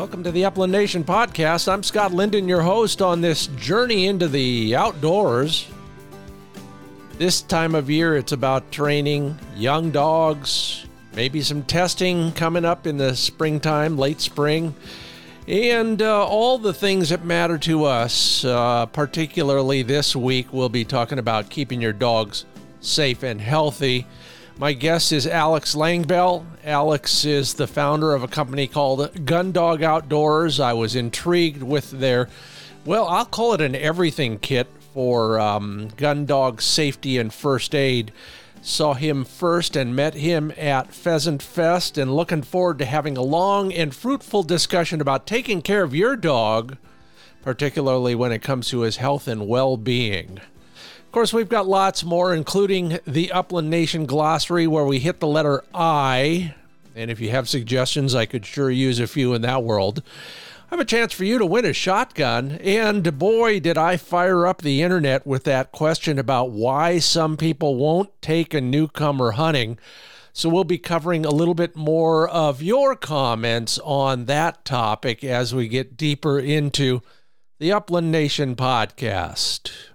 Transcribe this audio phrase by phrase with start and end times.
[0.00, 1.70] Welcome to the Upland Nation podcast.
[1.70, 5.68] I'm Scott Linden, your host on this journey into the outdoors.
[7.18, 12.96] This time of year, it's about training young dogs, maybe some testing coming up in
[12.96, 14.74] the springtime, late spring,
[15.46, 18.42] and uh, all the things that matter to us.
[18.42, 22.46] Uh, particularly this week, we'll be talking about keeping your dogs
[22.80, 24.06] safe and healthy.
[24.60, 26.44] My guest is Alex Langbell.
[26.64, 30.60] Alex is the founder of a company called Gun Dog Outdoors.
[30.60, 32.28] I was intrigued with their,
[32.84, 38.12] well, I'll call it an everything kit for um, gun dog safety and first aid.
[38.60, 43.22] Saw him first and met him at Pheasant Fest, and looking forward to having a
[43.22, 46.76] long and fruitful discussion about taking care of your dog,
[47.40, 50.38] particularly when it comes to his health and well being.
[51.10, 55.26] Of course, we've got lots more, including the Upland Nation glossary, where we hit the
[55.26, 56.54] letter I.
[56.94, 60.04] And if you have suggestions, I could sure use a few in that world.
[60.70, 62.52] I have a chance for you to win a shotgun.
[62.62, 67.74] And boy, did I fire up the internet with that question about why some people
[67.74, 69.80] won't take a newcomer hunting.
[70.32, 75.52] So we'll be covering a little bit more of your comments on that topic as
[75.52, 77.02] we get deeper into
[77.58, 79.89] the Upland Nation podcast.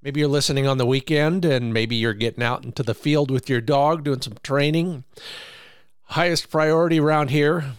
[0.00, 3.50] Maybe you're listening on the weekend and maybe you're getting out into the field with
[3.50, 5.04] your dog doing some training.
[6.04, 7.74] Highest priority around here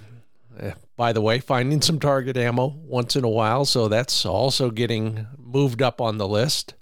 [0.59, 3.64] eh, by the way, finding some target ammo once in a while.
[3.64, 6.73] So that's also getting moved up on the list.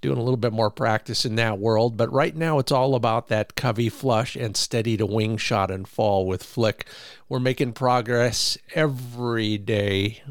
[0.00, 1.98] Doing a little bit more practice in that world.
[1.98, 5.86] But right now, it's all about that covey flush and steady to wing shot and
[5.86, 6.86] fall with flick.
[7.28, 10.22] We're making progress every day.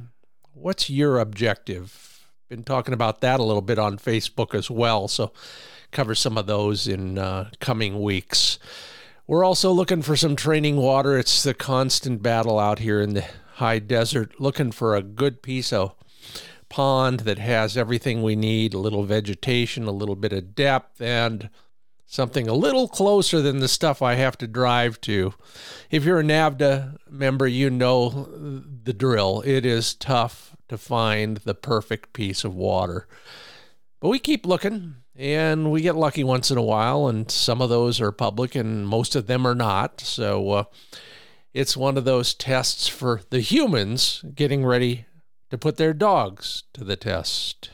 [0.56, 2.26] What's your objective?
[2.50, 5.08] Been talking about that a little bit on Facebook as well.
[5.08, 5.32] So
[5.92, 8.58] cover some of those in uh, coming weeks.
[9.32, 11.18] We're also looking for some training water.
[11.18, 15.72] It's the constant battle out here in the high desert, looking for a good piece
[15.72, 15.96] of
[16.68, 21.50] pond that has everything we need a little vegetation, a little bit of depth, and
[22.06, 25.34] something a little closer than the stuff I have to drive to.
[25.90, 28.28] If you're a NAVHDA member, you know
[28.84, 29.44] the drill.
[29.46, 33.08] It is tough to find the perfect piece of water.
[34.02, 37.70] But we keep looking and we get lucky once in a while, and some of
[37.70, 40.02] those are public, and most of them are not.
[40.02, 40.64] So uh,
[41.54, 45.06] it's one of those tests for the humans getting ready
[45.50, 47.70] to put their dogs to the test.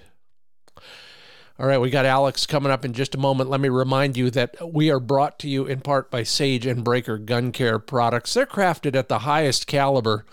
[1.60, 3.50] All right, we got Alex coming up in just a moment.
[3.50, 6.86] Let me remind you that we are brought to you in part by Sage and
[6.86, 8.36] Braker Gun Care products.
[8.36, 10.26] They're crafted at the highest caliber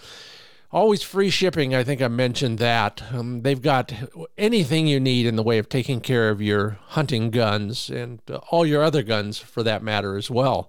[0.75, 1.73] Always free shipping.
[1.73, 3.01] I think I mentioned that.
[3.13, 3.95] Um, they've got
[4.37, 8.39] anything you need in the way of taking care of your hunting guns and uh,
[8.51, 10.69] all your other guns for that matter as well.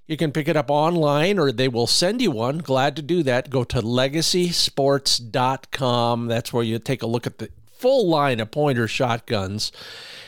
[0.07, 2.57] you can pick it up online or they will send you one.
[2.59, 3.49] Glad to do that.
[3.49, 6.27] Go to legacysports.com.
[6.27, 9.71] That's where you take a look at the full line of Pointer Shotguns.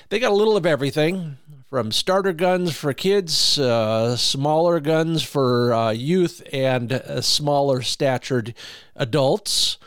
[0.09, 1.38] They got a little of everything
[1.69, 8.53] from starter guns for kids, uh, smaller guns for uh, youth, and uh, smaller statured
[8.95, 9.77] adults.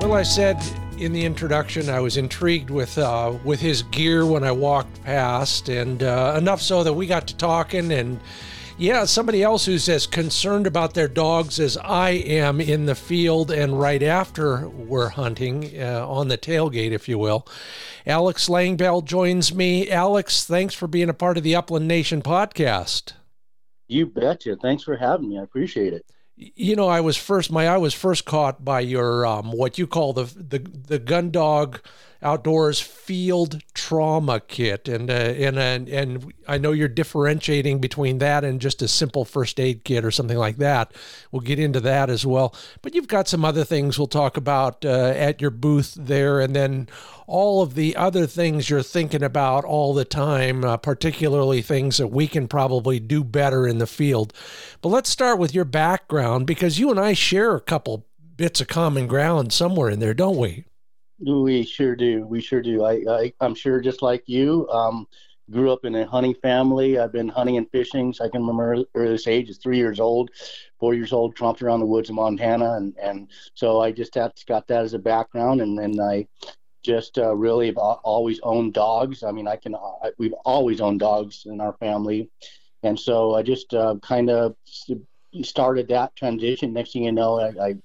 [0.01, 0.61] Well, I said
[0.97, 5.67] in the introduction, I was intrigued with uh, with his gear when I walked past,
[5.69, 7.91] and uh, enough so that we got to talking.
[7.91, 8.19] And
[8.77, 13.49] yeah, somebody else who's as concerned about their dogs as I am in the field
[13.51, 17.47] and right after we're hunting uh, on the tailgate, if you will.
[18.05, 19.89] Alex Langbell joins me.
[19.89, 23.13] Alex, thanks for being a part of the Upland Nation podcast.
[23.87, 24.57] You betcha.
[24.61, 25.39] Thanks for having me.
[25.39, 26.05] I appreciate it
[26.37, 29.87] you know, I was first my eye was first caught by your um, what you
[29.87, 31.81] call the the the gun dog
[32.25, 38.43] outdoors field trauma kit and uh, and and and I know you're differentiating between that
[38.43, 40.91] and just a simple first aid kit or something like that.
[41.31, 42.53] We'll get into that as well.
[42.81, 46.55] But you've got some other things we'll talk about uh, at your booth there, and
[46.55, 46.89] then
[47.27, 52.07] all of the other things you're thinking about all the time, uh, particularly things that
[52.07, 54.33] we can probably do better in the field.
[54.81, 58.67] But let's start with your background because you and I share a couple bits of
[58.67, 60.65] common ground somewhere in there, don't we?
[61.19, 62.25] We sure do.
[62.27, 62.83] We sure do.
[62.83, 64.67] I, I am sure just like you.
[64.69, 65.07] Um,
[65.51, 66.97] grew up in a hunting family.
[66.97, 68.13] I've been hunting and fishing.
[68.13, 70.31] So I can remember earliest age is three years old,
[70.79, 74.33] four years old, tromped around the woods of Montana, and and so I just have,
[74.47, 76.27] got that as a background, and then I
[76.83, 79.23] just uh, really have always owned dogs.
[79.23, 82.29] I mean, I can I, we've always owned dogs in our family,
[82.83, 84.55] and so I just uh, kind of
[85.43, 86.73] started that transition.
[86.73, 87.75] Next thing you know, I, I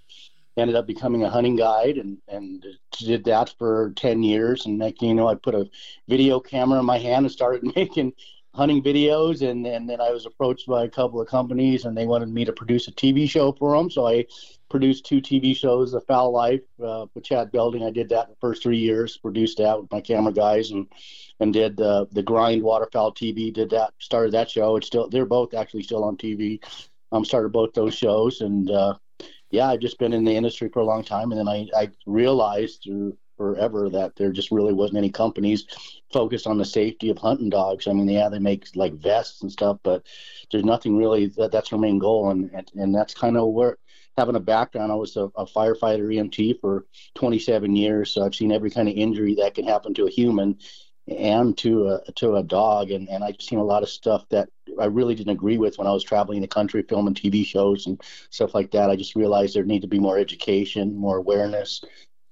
[0.60, 2.64] ended up becoming a hunting guide and, and
[2.98, 4.66] did that for 10 years.
[4.66, 5.68] And next you know, I put a
[6.08, 8.12] video camera in my hand and started making
[8.54, 9.48] hunting videos.
[9.48, 12.44] And, and then I was approached by a couple of companies and they wanted me
[12.44, 13.90] to produce a TV show for them.
[13.90, 14.26] So I
[14.68, 17.82] produced two TV shows, The Fowl Life uh, with Chad Belding.
[17.82, 20.86] I did that the first three years, produced that with my camera guys and,
[21.40, 24.76] and did uh, the grind waterfowl TV, did that, started that show.
[24.76, 26.62] It's still, they're both actually still on TV.
[27.12, 28.94] Um, started both those shows and, uh,
[29.50, 31.90] yeah, I've just been in the industry for a long time, and then I, I
[32.06, 35.66] realized through forever that there just really wasn't any companies
[36.12, 37.88] focused on the safety of hunting dogs.
[37.88, 40.06] I mean, yeah, they make like vests and stuff, but
[40.52, 43.78] there's nothing really that that's their main goal, and and, and that's kind of where
[44.16, 44.92] having a background.
[44.92, 48.94] I was a, a firefighter EMT for 27 years, so I've seen every kind of
[48.94, 50.58] injury that can happen to a human
[51.10, 54.48] and to a to a dog and and I've seen a lot of stuff that
[54.78, 58.00] I really didn't agree with when I was traveling the country filming TV shows and
[58.30, 58.90] stuff like that.
[58.90, 61.82] I just realized there need to be more education, more awareness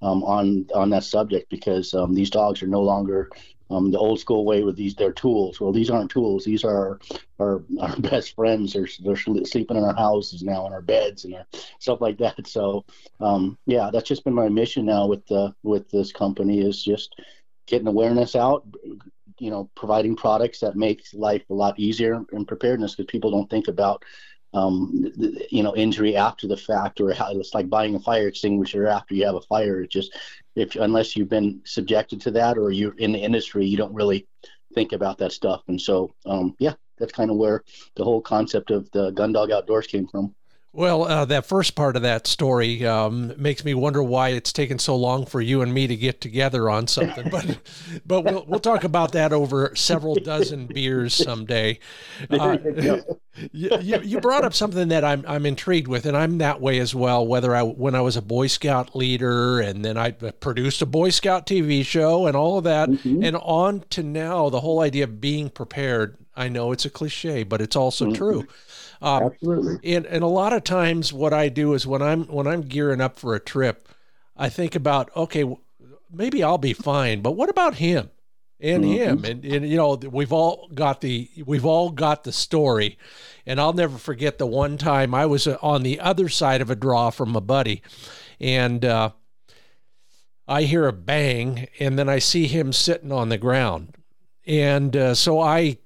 [0.03, 3.29] um, on on that subject because um, these dogs are no longer
[3.71, 5.61] um, the old school way with these their tools.
[5.61, 6.45] Well, these aren't tools.
[6.45, 7.01] These are
[7.41, 8.73] our our best friends.
[8.73, 11.47] They're they're sleeping in our houses now in our beds and our,
[11.79, 12.47] stuff like that.
[12.47, 12.85] So
[13.21, 17.15] um, yeah, that's just been my mission now with the with this company is just
[17.69, 18.67] getting awareness out,
[19.39, 23.49] you know, providing products that make life a lot easier in preparedness because people don't
[23.49, 24.05] think about,
[24.55, 25.13] um,
[25.51, 29.15] you know, injury after the fact or how it's like buying a fire extinguisher after
[29.15, 29.83] you have a fire.
[29.83, 30.17] It just,
[30.57, 34.27] if unless you've been subjected to that or you're in the industry, you don't really
[34.75, 35.63] think about that stuff.
[35.69, 37.63] And so, um, yeah, that's kind of where
[37.97, 40.35] the whole concept of the gun dog outdoors came from.
[40.79, 44.79] Well, uh, that first part of that story um, makes me wonder why it's taken
[44.79, 47.29] so long for you and me to get together on something.
[47.31, 47.59] But,
[48.07, 51.81] but we'll we'll talk about that over several dozen beers someday.
[52.31, 52.59] Uh,
[53.53, 56.79] you, you, you brought up something that I'm I'm intrigued with, and I'm that way
[56.79, 57.27] as well.
[57.27, 61.11] Whether I when I was a Boy Scout leader, and then I produced a Boy
[61.11, 63.23] Scout TV show, and all of that, mm-hmm.
[63.23, 66.17] and on to now, the whole idea of being prepared.
[66.39, 68.15] I know it's a cliche, but it's also mm-hmm.
[68.15, 68.47] true
[69.01, 69.95] um, Absolutely.
[69.95, 73.01] And and a lot of times, what I do is when I'm when I'm gearing
[73.01, 73.89] up for a trip,
[74.37, 75.45] I think about okay,
[76.13, 78.11] maybe I'll be fine, but what about him?
[78.61, 78.93] and mm-hmm.
[78.93, 82.99] him and, and you know we've all got the we've all got the story
[83.47, 86.69] and i'll never forget the one time i was uh, on the other side of
[86.69, 87.81] a draw from a buddy
[88.41, 89.11] and uh,
[90.49, 93.95] i hear a bang and then i see him sitting on the ground
[94.45, 95.79] and uh, so i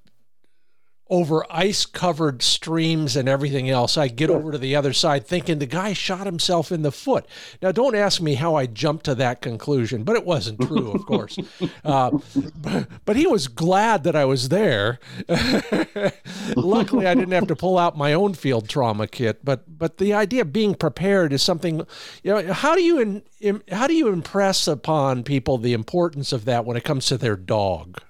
[1.12, 3.98] over ice covered streams and everything else.
[3.98, 7.26] I get over to the other side thinking the guy shot himself in the foot.
[7.60, 11.04] Now, don't ask me how I jumped to that conclusion, but it wasn't true, of
[11.04, 11.38] course.
[11.84, 12.18] Uh,
[12.56, 15.00] but, but, he was glad that I was there.
[16.56, 19.44] Luckily, I didn't have to pull out my own field trauma kit.
[19.44, 21.84] But but the idea of being prepared is something.
[22.22, 26.32] You know, how do you in, in, how do you impress upon people the importance
[26.32, 28.00] of that when it comes to their dog?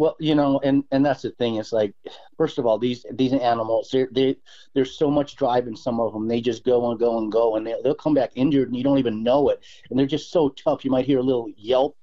[0.00, 1.56] Well, you know, and and that's the thing.
[1.56, 1.92] It's like,
[2.38, 4.36] first of all, these these animals, they they
[4.72, 6.26] there's so much drive in some of them.
[6.26, 8.82] They just go and go and go, and they, they'll come back injured, and you
[8.82, 9.62] don't even know it.
[9.90, 10.86] And they're just so tough.
[10.86, 11.98] You might hear a little yelp,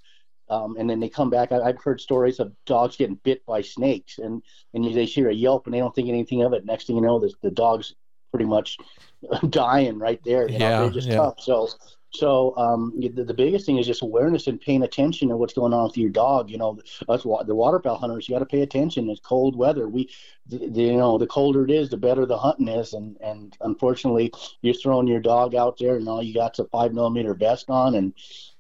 [0.48, 1.52] um, and then they come back.
[1.52, 4.44] I, have heard stories of dogs getting bit by snakes, and
[4.76, 6.66] and they hear a yelp, and they don't think anything of it.
[6.66, 7.96] Next thing you know, the the dog's
[8.30, 8.78] pretty much
[9.50, 10.48] dying right there.
[10.48, 11.16] You know, yeah, they're just yeah.
[11.16, 11.40] tough.
[11.40, 11.68] So
[12.12, 15.74] So um, the, the, biggest thing is just awareness and paying attention to what's going
[15.74, 16.50] on with your dog.
[16.50, 19.10] You know, us the waterfowl hunters, you got to pay attention.
[19.10, 19.90] It's cold weather.
[19.90, 20.10] We,
[20.48, 22.94] the, the, you know, the colder it is, the better the hunting is.
[22.94, 26.94] And and unfortunately, you're throwing your dog out there, and all you got's a five
[26.94, 28.14] millimeter vest on, and,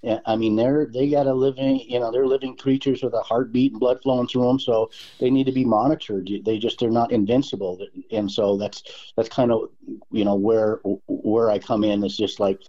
[0.03, 3.21] and I mean they're they got a living, you know, they're living creatures with a
[3.21, 4.59] heartbeat and blood flowing through them.
[4.59, 6.29] So they need to be monitored.
[6.43, 7.79] They just they're not invincible.
[8.11, 8.83] And so that's
[9.15, 9.69] that's kind of
[10.11, 12.61] you know where where I come in is just like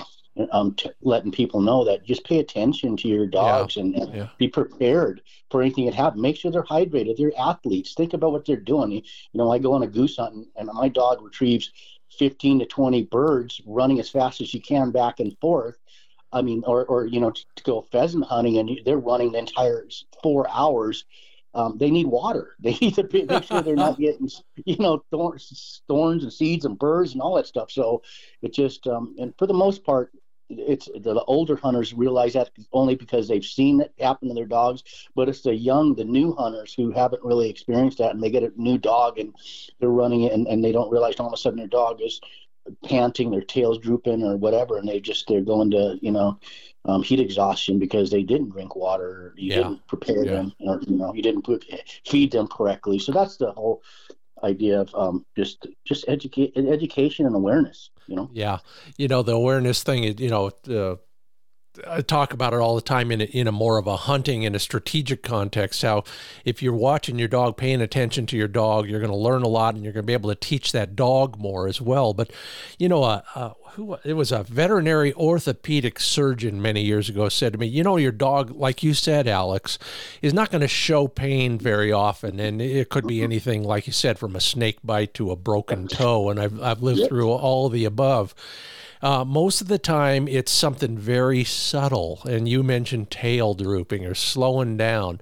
[0.52, 3.83] um, t- letting people know that just pay attention to your dogs yeah.
[3.83, 4.28] and, and yeah.
[4.38, 6.23] be prepared for anything that happens.
[6.23, 7.16] Make sure they're hydrated.
[7.16, 7.95] They're athletes.
[7.95, 8.92] Think about what they're doing.
[8.92, 9.02] You
[9.35, 11.73] know, I go on a goose hunt and, and my dog retrieves
[12.18, 15.78] 15 to 20 birds running as fast as you can back and forth.
[16.33, 19.38] I mean, or, or you know, to, to go pheasant hunting and they're running the
[19.38, 19.87] entire
[20.23, 21.04] four hours.
[21.54, 22.57] Um, they need water.
[22.61, 24.28] They need to be, make sure they're not getting,
[24.66, 27.71] you know, thorns, thorns and seeds and burrs and all that stuff.
[27.71, 28.02] So
[28.42, 30.12] it just, um, and for the most part,
[30.50, 34.83] it's the older hunters realize that only because they've seen it happen to their dogs
[35.14, 38.43] but it's the young the new hunters who haven't really experienced that and they get
[38.43, 39.35] a new dog and
[39.78, 42.21] they're running it and, and they don't realize all of a sudden their dog is
[42.85, 46.38] panting their tails drooping or whatever and they just they're going to you know
[46.85, 49.57] um, heat exhaustion because they didn't drink water you yeah.
[49.57, 50.33] didn't prepare yeah.
[50.33, 51.64] them or you know you didn't put,
[52.07, 53.83] feed them correctly so that's the whole
[54.45, 58.28] idea of um, just just educate education and awareness you know?
[58.33, 58.59] Yeah.
[58.97, 60.97] You know the awareness thing you know uh,
[61.87, 64.42] I talk about it all the time in a, in a more of a hunting
[64.42, 65.82] in a strategic context.
[65.82, 66.04] How
[66.44, 69.48] if you're watching your dog, paying attention to your dog, you're going to learn a
[69.48, 72.14] lot, and you're going to be able to teach that dog more as well.
[72.14, 72.32] But
[72.78, 77.52] you know, uh, uh, who it was a veterinary orthopedic surgeon many years ago said
[77.52, 79.78] to me, you know, your dog, like you said, Alex,
[80.22, 83.92] is not going to show pain very often, and it could be anything, like you
[83.92, 86.30] said, from a snake bite to a broken toe.
[86.30, 88.34] And I've I've lived through all the above.
[89.00, 92.21] Uh, most of the time, it's something very subtle.
[92.28, 95.21] And you mentioned tail drooping or slowing down.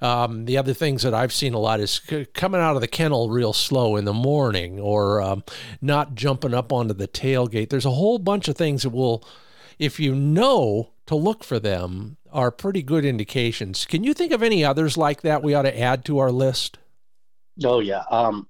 [0.00, 2.88] Um, the other things that I've seen a lot is c- coming out of the
[2.88, 5.44] kennel real slow in the morning or um,
[5.80, 7.70] not jumping up onto the tailgate.
[7.70, 9.24] There's a whole bunch of things that will,
[9.78, 13.86] if you know to look for them, are pretty good indications.
[13.86, 16.78] Can you think of any others like that we ought to add to our list?
[17.62, 18.48] Oh yeah, um,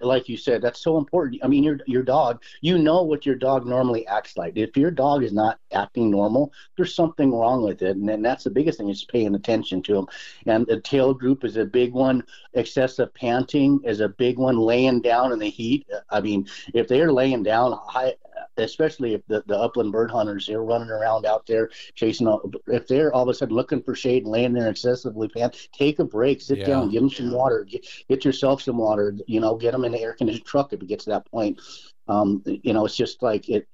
[0.00, 1.40] like you said, that's so important.
[1.44, 4.56] I mean, your your dog, you know what your dog normally acts like.
[4.56, 8.50] If your dog is not acting normal, there's something wrong with it, and that's the
[8.50, 10.06] biggest thing is paying attention to them.
[10.46, 12.24] And the tail droop is a big one.
[12.54, 14.58] Excessive panting is a big one.
[14.58, 15.86] Laying down in the heat.
[16.10, 18.14] I mean, if they're laying down, I,
[18.62, 22.86] especially if the, the upland bird hunters they're running around out there chasing all, if
[22.86, 26.04] they're all of a sudden looking for shade and laying there excessively pant take a
[26.04, 26.66] break sit yeah.
[26.66, 29.92] down give them some water get, get yourself some water you know get them in
[29.92, 31.60] the air conditioned truck if it gets to that point
[32.08, 33.68] um, you know it's just like it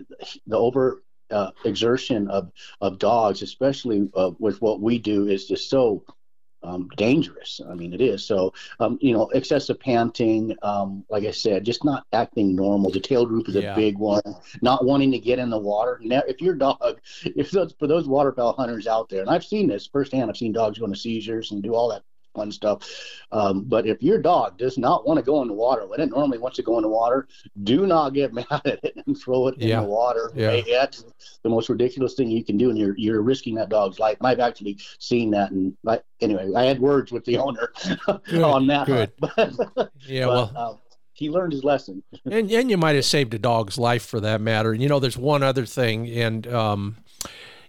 [0.46, 5.68] the over uh, exertion of of dogs especially uh, with what we do is just
[5.68, 6.04] so
[6.66, 7.60] um, dangerous.
[7.68, 8.24] I mean, it is.
[8.24, 12.90] So, um, you know, excessive panting, um, like I said, just not acting normal.
[12.90, 13.72] The tail droop is yeah.
[13.72, 14.22] a big one.
[14.62, 16.00] Not wanting to get in the water.
[16.02, 19.68] Now, if your dog, if those, for those waterfowl hunters out there, and I've seen
[19.68, 22.02] this firsthand, I've seen dogs go into seizures and do all that
[22.36, 22.88] fun stuff.
[23.32, 26.10] Um, but if your dog does not want to go in the water when it
[26.10, 27.26] normally wants to go in the water,
[27.64, 29.78] do not get mad at it and throw it yeah.
[29.78, 30.30] in the water.
[30.34, 30.60] Yeah.
[30.70, 31.04] That's
[31.42, 34.18] the most ridiculous thing you can do, and you're you're risking that dog's life.
[34.20, 37.72] I've actually seen that, and I, anyway, I had words with the owner
[38.32, 38.86] on that.
[38.86, 39.12] Good.
[40.06, 40.56] yeah, but, well.
[40.56, 40.78] Um,
[41.16, 42.02] he learned his lesson.
[42.30, 44.74] and and you might have saved a dog's life for that matter.
[44.74, 46.96] You know, there's one other thing, and um,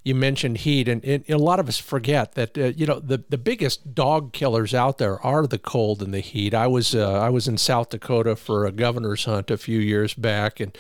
[0.08, 3.24] you mentioned heat, and, and, a lot of us forget that uh, you know the
[3.28, 6.54] the biggest dog killers out there are the cold and the heat.
[6.54, 10.14] I was uh, I was in South Dakota for a governor's hunt a few years
[10.14, 10.76] back, and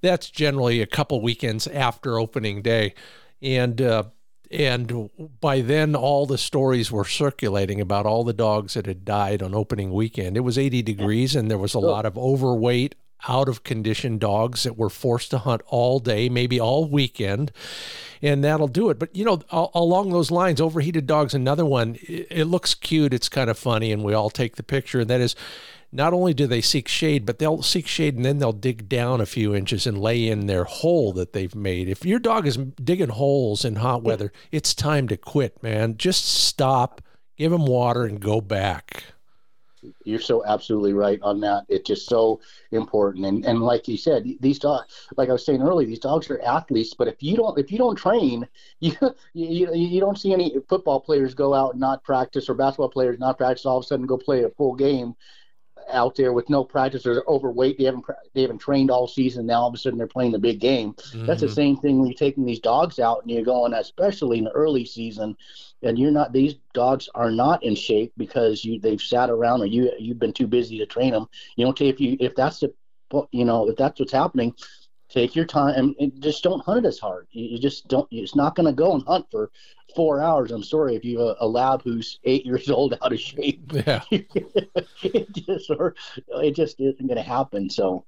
[0.00, 2.94] that's generally a couple weekends after opening day,
[3.40, 3.80] and.
[3.80, 4.04] Uh,
[4.50, 9.42] and by then, all the stories were circulating about all the dogs that had died
[9.42, 10.36] on opening weekend.
[10.36, 12.94] It was 80 degrees, and there was a lot of overweight,
[13.28, 17.52] out of condition dogs that were forced to hunt all day, maybe all weekend
[18.24, 18.98] and that'll do it.
[18.98, 21.98] But you know, along those lines, overheated dogs, another one.
[22.00, 23.12] It, looks cute.
[23.12, 25.00] It's kind of funny, and we all take the picture.
[25.00, 25.36] And that is,
[25.92, 29.20] not only do they seek shade, but they'll seek shade and then they'll dig down
[29.20, 31.88] a few inches and lay in their hole that they've made.
[31.88, 35.96] If your dog is digging holes in hot weather, it's time to quit, man.
[35.96, 37.02] Just stop,
[37.36, 39.04] give them water, and go back
[40.04, 41.64] you're so absolutely right on that.
[41.68, 42.40] It's just so
[42.72, 43.26] important.
[43.26, 46.40] And and like you said, these dogs, like I was saying earlier, these dogs are
[46.42, 46.94] athletes.
[46.94, 48.46] But if you don't if you don't train,
[48.80, 48.96] you
[49.32, 53.18] you, you don't see any football players go out and not practice or basketball players
[53.18, 55.14] not practice all of a sudden go play a full game.
[55.90, 57.02] Out there with no practice.
[57.02, 57.78] They're overweight.
[57.78, 59.46] They haven't they haven't trained all season.
[59.46, 60.94] Now all of a sudden they're playing the big game.
[60.94, 61.26] Mm-hmm.
[61.26, 61.54] That's the mm-hmm.
[61.54, 64.84] same thing when you're taking these dogs out and you're going, especially in the early
[64.84, 65.36] season,
[65.82, 66.32] and you're not.
[66.32, 70.32] These dogs are not in shape because you they've sat around or you you've been
[70.32, 71.28] too busy to train them.
[71.56, 72.72] You don't if you if that's the
[73.30, 74.54] you know if that's what's happening
[75.14, 77.28] take your time and just don't hunt it as hard.
[77.30, 78.08] You, just don't.
[78.10, 79.52] It's not going to go and hunt for
[79.94, 80.50] four hours.
[80.50, 83.72] I'm sorry if you have a, a lab who's eight years old out of shape.
[83.86, 85.94] Yeah, it just or
[86.28, 87.70] it just isn't going to happen.
[87.70, 88.04] So.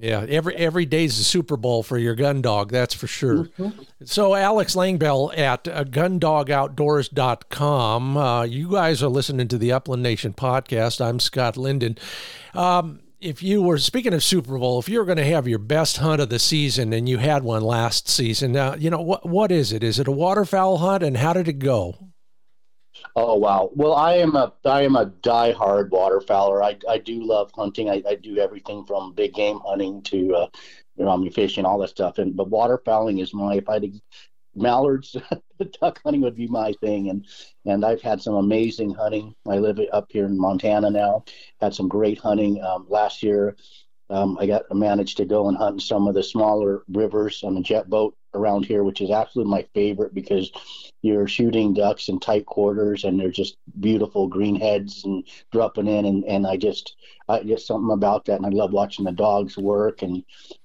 [0.00, 3.44] Yeah, every every day's a Super Bowl for your gun dog, that's for sure.
[3.44, 3.82] Mm-hmm.
[4.04, 8.16] So, Alex Langbell at uh, gundogoutdoors.com.
[8.16, 11.04] Uh, you guys are listening to the Upland Nation podcast.
[11.04, 11.98] I'm Scott Linden.
[12.54, 15.60] Um, if you were speaking of Super Bowl, if you were going to have your
[15.60, 19.26] best hunt of the season and you had one last season, now you know what
[19.26, 19.84] what is it?
[19.84, 21.96] Is it a waterfowl hunt, and how did it go?
[23.14, 23.70] Oh wow!
[23.74, 26.62] Well, I am a I am a diehard waterfowler.
[26.62, 27.88] I, I do love hunting.
[27.88, 30.48] I, I do everything from big game hunting to uh,
[30.96, 32.18] you know I mean fishing, all that stuff.
[32.18, 33.92] And but waterfowling is my if I had
[34.54, 35.16] mallards,
[35.80, 37.10] duck hunting would be my thing.
[37.10, 37.26] And
[37.64, 39.34] and I've had some amazing hunting.
[39.48, 41.24] I live up here in Montana now.
[41.60, 43.56] Had some great hunting um, last year.
[44.10, 47.56] Um, I got managed to go and hunt in some of the smaller rivers on
[47.56, 50.50] a jet boat around here, which is absolutely my favorite because
[51.02, 56.04] you're shooting ducks in tight quarters and they're just beautiful green heads and dropping in
[56.04, 56.96] and, and I just
[57.28, 60.24] I just something about that and I love watching the dogs work and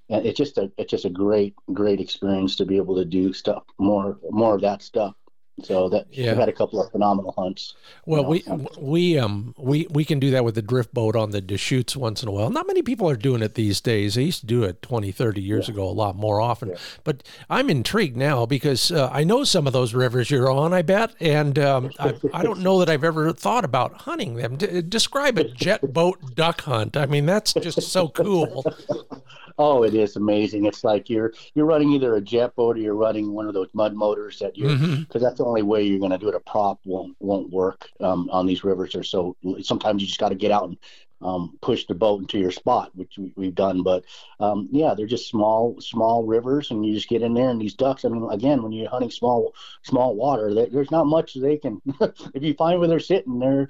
[0.09, 3.33] and it's just a it's just a great great experience to be able to do
[3.33, 5.15] stuff more more of that stuff
[5.63, 6.27] so that yeah.
[6.27, 7.73] we've had a couple of phenomenal hunts.
[8.05, 8.43] Well, we
[8.79, 12.21] we um we we can do that with the drift boat on the Deschutes once
[12.21, 12.49] in a while.
[12.49, 14.15] Not many people are doing it these days.
[14.15, 15.73] They used to do it 20, 30 years yeah.
[15.73, 16.69] ago a lot more often.
[16.69, 16.75] Yeah.
[17.03, 20.73] But I'm intrigued now because uh, I know some of those rivers you're on.
[20.73, 24.57] I bet, and um, I, I don't know that I've ever thought about hunting them.
[24.57, 26.95] D- describe a jet boat duck hunt.
[26.95, 28.63] I mean, that's just so cool.
[29.59, 30.65] Oh, it is amazing.
[30.65, 33.69] It's like you're you're running either a jet boat or you're running one of those
[33.73, 35.19] mud motors that you because mm-hmm.
[35.19, 36.35] that's the only way you're going to do it.
[36.35, 38.95] A prop won't won't work um, on these rivers.
[38.95, 40.77] Or so sometimes you just got to get out and
[41.21, 43.83] um, push the boat into your spot, which we, have done.
[43.83, 44.05] But
[44.39, 47.49] um, yeah, they're just small, small rivers, and you just get in there.
[47.49, 49.53] And these ducks, I mean, again, when you're hunting small,
[49.83, 51.81] small water, they, there's not much they can.
[52.33, 53.69] if you find where they're sitting, they're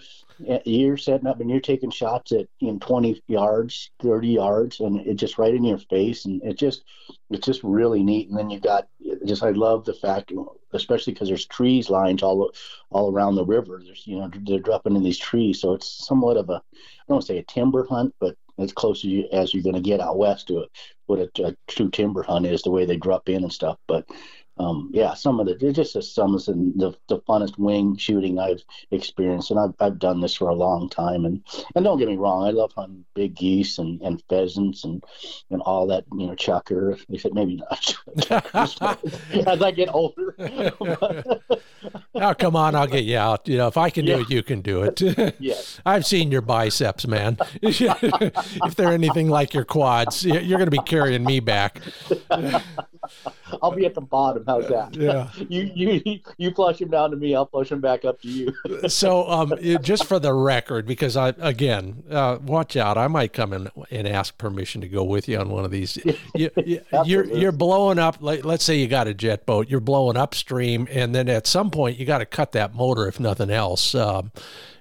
[0.66, 4.80] you're setting up and you're taking shots at in you know, 20 yards, 30 yards,
[4.80, 6.84] and it just right in your face, and it just
[7.30, 8.30] it's just really neat.
[8.30, 8.88] And then you got
[9.26, 10.32] just I love the fact,
[10.74, 12.52] especially because there's trees lined all
[12.90, 13.82] all around the river.
[13.84, 17.24] There's you know they're dropping in these trees, so it's somewhat of a I don't
[17.24, 20.18] say a timber hunt, but as close as, you, as you're going to get out
[20.18, 20.70] west to it,
[21.06, 23.78] what a, a, true timber hunt is, the way they drop in and stuff.
[23.88, 24.10] But
[24.60, 28.64] um, yeah, some of the it just some of the, the funnest wing shooting I've
[28.92, 31.26] experienced, and I've, I've done this for a long time.
[31.26, 31.44] And
[31.76, 35.04] and don't get me wrong, I love hunting big geese and, and pheasants and
[35.52, 37.00] and all that you know chukar.
[37.10, 37.96] Except maybe not
[39.48, 40.36] as I get older.
[42.16, 43.48] oh come on, I'll get you out.
[43.48, 44.22] You know, if I can do yeah.
[44.22, 45.36] it, you can do it.
[45.40, 47.38] yes, I've seen your biceps, man.
[47.62, 51.82] if they're anything like your quads, you're going to be carrying me back.
[53.62, 54.44] I'll be at the bottom.
[54.48, 54.96] How's that?
[54.96, 55.30] Yeah.
[55.50, 57.36] you you you flush him down to me.
[57.36, 58.54] I'll flush him back up to you.
[58.88, 62.98] so, um, just for the record, because I again, uh, watch out.
[62.98, 65.98] I might come in and ask permission to go with you on one of these.
[66.36, 68.18] You, you, you're you're blowing up.
[68.22, 69.70] Like, let's say you got a jet boat.
[69.70, 73.20] You're blowing upstream, and then at some point you got to cut that motor, if
[73.20, 73.96] nothing else.
[73.96, 74.32] Um,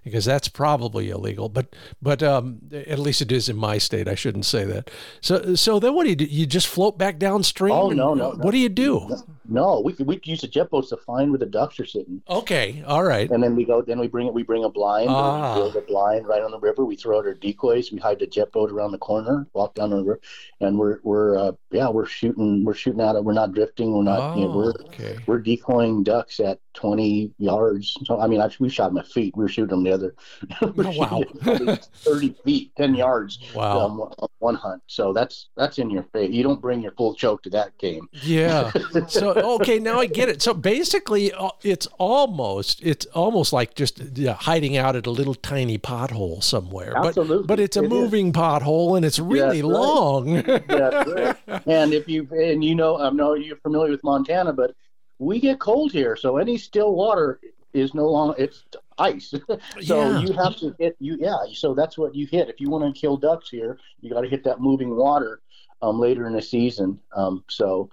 [0.07, 1.49] because that's probably illegal.
[1.49, 4.07] But but um, at least it is in my state.
[4.07, 4.89] I shouldn't say that.
[5.21, 6.27] So so then what do you do?
[6.27, 7.75] You just float back downstream?
[7.75, 8.31] Oh no no.
[8.31, 8.45] no.
[8.45, 9.17] What do you do?
[9.49, 12.23] No, we we use the jet boats to find where the ducks are sitting.
[12.29, 13.29] Okay, all right.
[13.29, 13.83] And then we go.
[13.83, 14.35] Then we bring it.
[14.35, 15.09] We bring a blind.
[15.11, 15.55] Ah.
[15.55, 16.85] We build a blind right on the river.
[16.85, 17.91] We throw out our decoys.
[17.91, 19.49] We hide the jet boat around the corner.
[19.55, 20.21] Walk down the river,
[20.61, 23.23] and we're we're uh, yeah we're shooting we're shooting out.
[23.25, 23.93] We're not drifting.
[23.93, 24.21] We're not.
[24.21, 25.19] Oh, you know, we're oh, okay.
[25.27, 27.97] we're decoying ducks at twenty yards.
[28.05, 29.37] So I mean, I, we shot at feet.
[29.37, 30.15] We were shooting them the other.
[30.63, 31.23] oh, wow.
[31.95, 33.41] Thirty feet, ten yards.
[33.55, 33.81] Wow.
[33.81, 34.83] Um, one hunt.
[34.87, 36.31] So that's that's in your face.
[36.31, 38.09] You don't bring your full choke to that game.
[38.23, 38.71] Yeah.
[39.09, 40.43] So okay, now I get it.
[40.43, 44.01] So basically, uh, it's almost it's almost like just
[44.41, 46.97] hiding out at a little tiny pothole somewhere.
[46.97, 47.47] Absolutely.
[47.47, 48.33] But but it's a it moving is.
[48.33, 50.43] pothole and it's really long.
[50.43, 51.37] right.
[51.67, 54.75] And if you and you know, I know you're familiar with Montana, but
[55.19, 57.41] we get cold here, so any still water
[57.73, 58.65] is no longer it's
[58.99, 59.35] ice.
[59.83, 60.21] so yeah.
[60.21, 61.37] you have to hit you yeah.
[61.53, 63.79] So that's what you hit if you want to kill ducks here.
[64.01, 65.41] You got to hit that moving water
[65.83, 66.99] um, later in the season.
[67.15, 67.91] Um, so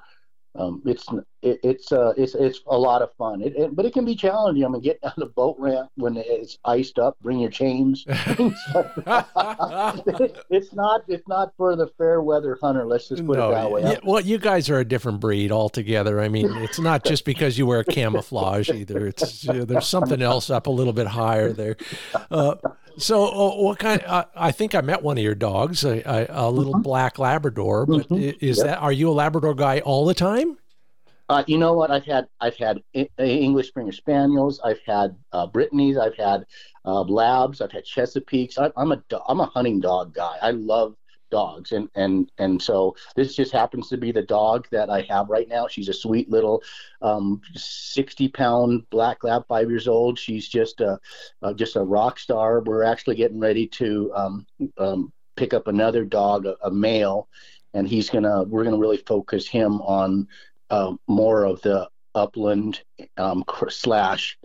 [0.56, 1.08] um, it's
[1.42, 3.42] it, it's uh it's it's a lot of fun.
[3.42, 4.64] It, it, but it can be challenging.
[4.64, 8.06] I mean, getting on the boat ramp when it's iced up, bring your chains.
[8.10, 8.68] it's
[10.74, 12.86] not it's not for the fair weather hunter.
[12.86, 13.82] Let's just put no, it that way.
[13.82, 16.22] Yeah, well, you guys are a different breed altogether.
[16.22, 19.08] I mean, it's not just because you wear camouflage either.
[19.08, 21.78] It's you know, there's something else up a little bit higher there.
[22.30, 22.56] Uh,
[22.98, 24.02] so, uh, what kind?
[24.06, 26.82] Uh, I think I met one of your dogs, a, a, a little mm-hmm.
[26.82, 27.86] black Labrador.
[27.86, 28.46] But mm-hmm.
[28.46, 28.68] is yep.
[28.68, 28.80] that?
[28.80, 30.58] Are you a Labrador guy all the time?
[31.30, 31.90] Uh, you know what?
[31.90, 32.82] I've had I've had
[33.18, 34.60] English Springer Spaniels.
[34.64, 35.98] I've had uh, Brittany's.
[35.98, 36.46] I've had
[36.86, 37.62] uh, Labs.
[37.62, 38.58] I've had Chesapeakes.
[38.58, 40.38] I, am a am a hunting dog guy.
[40.42, 40.96] I love
[41.34, 45.30] dogs, and and and so this just happens to be the dog that I have
[45.30, 45.68] right now.
[45.68, 46.62] She's a sweet little
[47.02, 50.20] um, 60 pound black lab, five years old.
[50.20, 51.00] She's just a
[51.56, 52.62] just a rock star.
[52.62, 54.46] We're actually getting ready to um,
[54.78, 57.28] um, pick up another dog, a, a male,
[57.74, 60.28] and he's gonna we're gonna really focus him on
[60.70, 62.82] uh, more of the upland
[63.18, 64.38] um, slash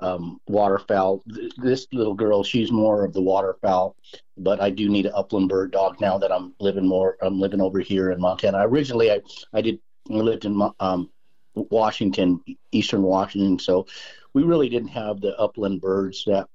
[0.00, 1.22] um, waterfowl.
[1.56, 3.96] This little girl, she's more of the waterfowl,
[4.36, 7.16] but I do need an upland bird dog now that I'm living more.
[7.20, 8.66] I'm living over here in Montana.
[8.66, 9.20] Originally, I
[9.52, 9.78] I did
[10.10, 11.10] I lived in um,
[11.54, 13.86] Washington, Eastern Washington, so
[14.34, 16.48] we really didn't have the upland birds that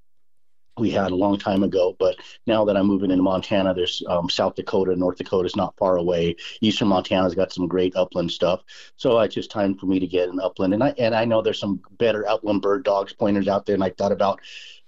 [0.78, 1.96] we had a long time ago.
[2.00, 2.16] But
[2.48, 5.98] now that I'm moving into Montana, there's um, South Dakota, North Dakota is not far
[5.98, 6.36] away.
[6.62, 8.62] Eastern Montana's got some great upland stuff.
[8.96, 10.74] So it's just time for me to get an upland.
[10.74, 13.76] And I and I know there's some better upland bird dogs pointers out there.
[13.76, 14.40] And I thought about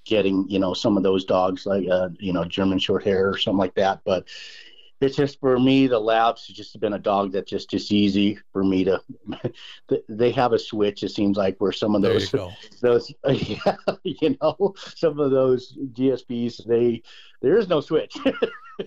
[0.06, 3.38] getting you know some of those dogs like uh, you know German short hair or
[3.38, 4.02] something like that.
[4.06, 4.28] But
[5.01, 8.38] it's just for me the labs has just been a dog that's just just easy
[8.51, 9.01] for me to
[10.10, 12.34] they have a switch it seems like where some of those
[12.81, 17.01] those yeah, you know some of those gsps they
[17.41, 18.17] there is no switch.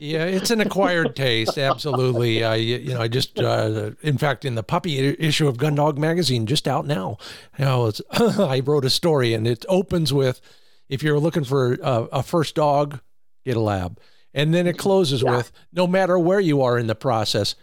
[0.00, 2.44] Yeah it's an acquired taste absolutely.
[2.44, 6.44] I you know i just uh, in fact in the puppy issue of gundog magazine
[6.44, 7.16] just out now
[7.58, 10.42] you know i wrote a story and it opens with
[10.90, 13.00] if you're looking for a, a first dog
[13.46, 13.98] get a lab
[14.34, 15.36] and then it closes yeah.
[15.36, 17.54] with no matter where you are in the process,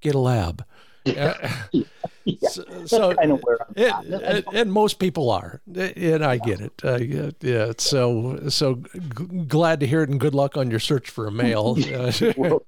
[0.00, 0.64] get a lab.
[1.06, 1.52] Yeah.
[1.70, 2.48] yeah.
[2.48, 6.62] So, so kind of where I'm it, and, and, most people are, and I get
[6.62, 6.72] it.
[6.82, 10.80] Uh, yeah, yeah, so so g- glad to hear it, and good luck on your
[10.80, 11.76] search for a male.
[12.38, 12.64] well,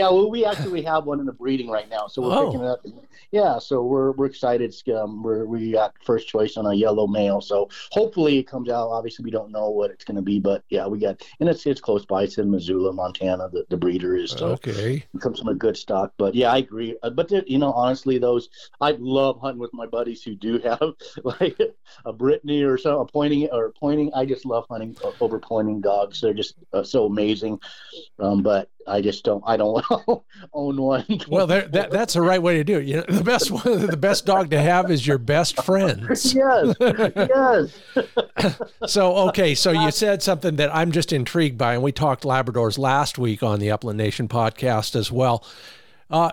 [0.00, 2.46] yeah, well, we actually have one in the breeding right now, so we're oh.
[2.46, 2.80] picking it up.
[3.32, 4.74] Yeah, so we're we're excited.
[4.96, 8.88] Um, we're, we got first choice on a yellow male, so hopefully it comes out.
[8.88, 11.66] Obviously, we don't know what it's going to be, but yeah, we got and it's
[11.66, 12.22] it's close by.
[12.22, 13.50] It's in Missoula, Montana.
[13.50, 15.04] The, the breeder is so okay.
[15.14, 16.96] It comes from a good stock, but yeah, I agree.
[17.02, 18.48] Uh, but you know, honestly, those
[18.80, 21.60] I love hunting with my buddies who do have like
[22.06, 24.12] a Brittany or so a pointing or pointing.
[24.14, 26.22] I just love hunting over pointing dogs.
[26.22, 27.60] They're just uh, so amazing.
[28.18, 29.42] Um, but I just don't.
[29.46, 29.84] I don't
[30.52, 31.04] own one.
[31.28, 32.86] well, that, that's the right way to do it.
[32.86, 36.34] You know, the best one, the best dog to have is your best friends.
[36.34, 38.60] yes, yes.
[38.86, 42.78] so okay, so you said something that I'm just intrigued by, and we talked Labradors
[42.78, 45.44] last week on the Upland Nation podcast as well.
[46.10, 46.32] Uh,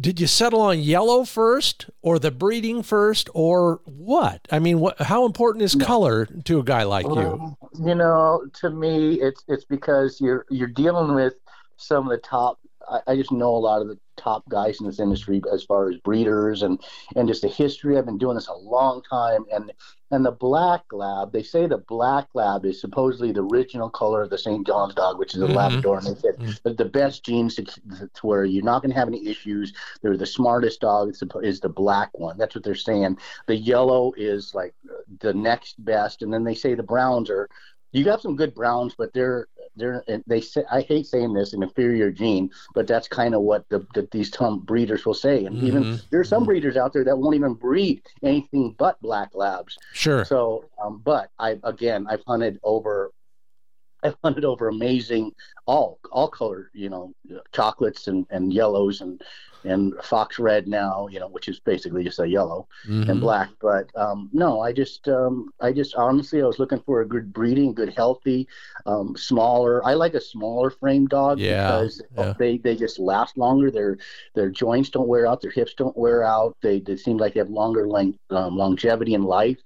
[0.00, 4.48] did you settle on yellow first, or the breeding first, or what?
[4.50, 5.00] I mean, what?
[5.00, 7.56] How important is color to a guy like you?
[7.78, 11.34] You know, to me, it's it's because you're you're dealing with
[11.82, 12.58] some of the top.
[13.06, 15.96] I, just know a lot of the top guys in this industry as far as
[15.98, 16.80] breeders and
[17.14, 17.96] and just the history.
[17.96, 19.72] I've been doing this a long time, and
[20.10, 21.32] and the black lab.
[21.32, 24.66] They say the black lab is supposedly the original color of the St.
[24.66, 25.54] John's dog, which is a mm-hmm.
[25.54, 26.74] Labrador, and they said mm-hmm.
[26.74, 29.72] the best genes to, to where you're not going to have any issues.
[30.02, 32.36] They're the smartest dog is the black one.
[32.36, 33.18] That's what they're saying.
[33.46, 34.74] The yellow is like
[35.20, 37.48] the next best, and then they say the browns are
[37.92, 41.62] you got some good browns, but they're they're they say I hate saying this an
[41.62, 45.44] inferior gene, but that's kind of what the, the, these tom breeders will say.
[45.44, 45.66] And mm-hmm.
[45.66, 49.78] even there are some breeders out there that won't even breed anything but black labs.
[49.92, 50.24] Sure.
[50.24, 53.12] So, um, but I again I've hunted over
[54.02, 55.32] I've hunted over amazing
[55.66, 57.14] all all color, you know,
[57.52, 59.22] chocolates and, and yellows and
[59.64, 63.10] and fox red now, you know, which is basically just a yellow mm-hmm.
[63.10, 63.50] and black.
[63.60, 67.32] But um, no, I just um, I just honestly I was looking for a good
[67.32, 68.48] breeding, good healthy,
[68.86, 69.84] um, smaller.
[69.84, 72.34] I like a smaller frame dog yeah, because yeah.
[72.38, 73.70] they they just last longer.
[73.70, 73.98] Their
[74.34, 76.56] their joints don't wear out, their hips don't wear out.
[76.62, 79.58] They they seem like they have longer length um, longevity in life.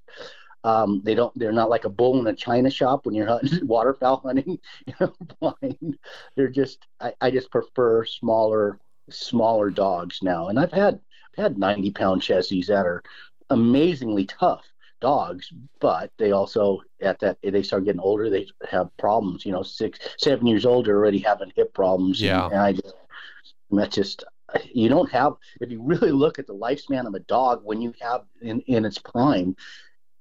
[0.66, 1.32] Um, they don't.
[1.38, 4.58] They're not like a bull in a china shop when you're hunting, waterfowl hunting.
[4.86, 5.96] You know, blind.
[6.34, 6.86] They're just.
[7.00, 10.48] I, I just prefer smaller, smaller dogs now.
[10.48, 11.00] And I've had
[11.36, 13.02] I've had 90 pound Chessies that are
[13.50, 14.64] amazingly tough
[15.00, 19.44] dogs, but they also at that they start getting older, they have problems.
[19.44, 22.20] You know, six, seven years old, they're already having hip problems.
[22.20, 22.94] Yeah, and, and I just
[23.70, 24.24] that's just
[24.72, 27.92] you don't have if you really look at the lifespan of a dog when you
[28.00, 29.56] have in in its prime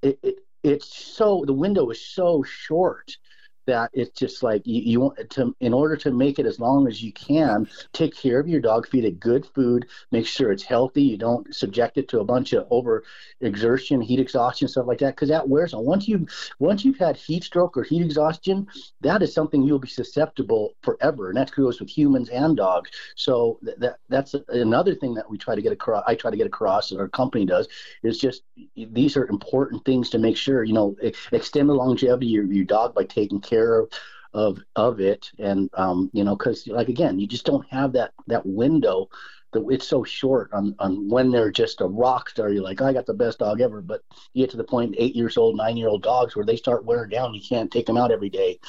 [0.01, 3.17] it, it it's so the window is so short
[3.65, 6.87] that it's just like you, you want to in order to make it as long
[6.87, 10.63] as you can take care of your dog feed it good food make sure it's
[10.63, 13.03] healthy you don't subject it to a bunch of over
[13.41, 15.85] exertion heat exhaustion stuff like that because that wears on.
[15.85, 16.25] Once you
[16.59, 18.67] once you've had heat stroke or heat exhaustion
[19.01, 22.91] that is something you'll be susceptible forever and that goes with humans and dogs.
[23.15, 26.37] So that, that that's another thing that we try to get across i try to
[26.37, 27.67] get across and our company does
[28.03, 28.43] is just
[28.75, 30.95] these are important things to make sure you know
[31.31, 33.89] extend the longevity of your dog by taking care care of
[34.33, 35.31] of, of it.
[35.39, 39.07] And um, you know because like again you just don't have that that window
[39.53, 42.49] that it's so short on, on when they're just a rock star.
[42.49, 43.81] You're like i got the best dog ever.
[43.81, 44.01] But
[44.33, 46.85] you get to the point eight years old nine year old dogs where they start
[46.85, 47.33] wearing down.
[47.33, 48.59] You can't take them out every day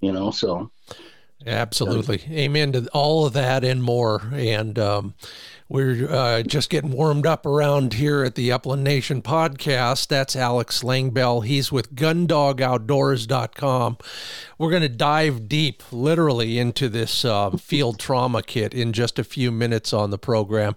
[0.00, 0.70] you know so
[1.44, 5.14] absolutely amen to all of that and more and um,
[5.68, 10.06] we're uh, just getting warmed up around here at the Upland Nation podcast.
[10.06, 11.44] That's Alex Langbell.
[11.44, 13.98] He's with GunDogOutdoors.com.
[14.58, 19.24] We're going to dive deep, literally, into this uh, field trauma kit in just a
[19.24, 20.76] few minutes on the program.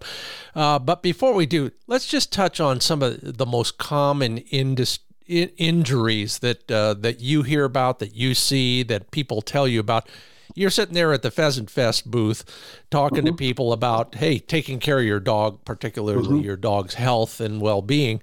[0.55, 5.05] Uh, but before we do, let's just touch on some of the most common industry
[5.27, 10.09] injuries that uh, that you hear about, that you see, that people tell you about
[10.55, 12.43] you're sitting there at the Pheasant Fest booth
[12.89, 13.27] talking mm-hmm.
[13.27, 16.45] to people about, hey, taking care of your dog, particularly mm-hmm.
[16.45, 18.21] your dog's health and well being.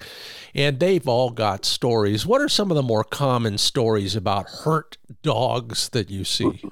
[0.55, 2.27] And they've all got stories.
[2.27, 6.63] What are some of the more common stories about hurt dogs that you see?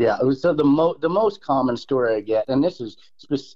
[0.00, 2.96] Yeah, so the mo- the most common story I get, and this is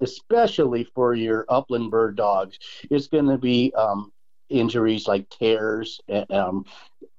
[0.01, 2.59] especially for your upland bird dogs,
[2.91, 4.11] is going to be um,
[4.49, 6.65] injuries like tears, um,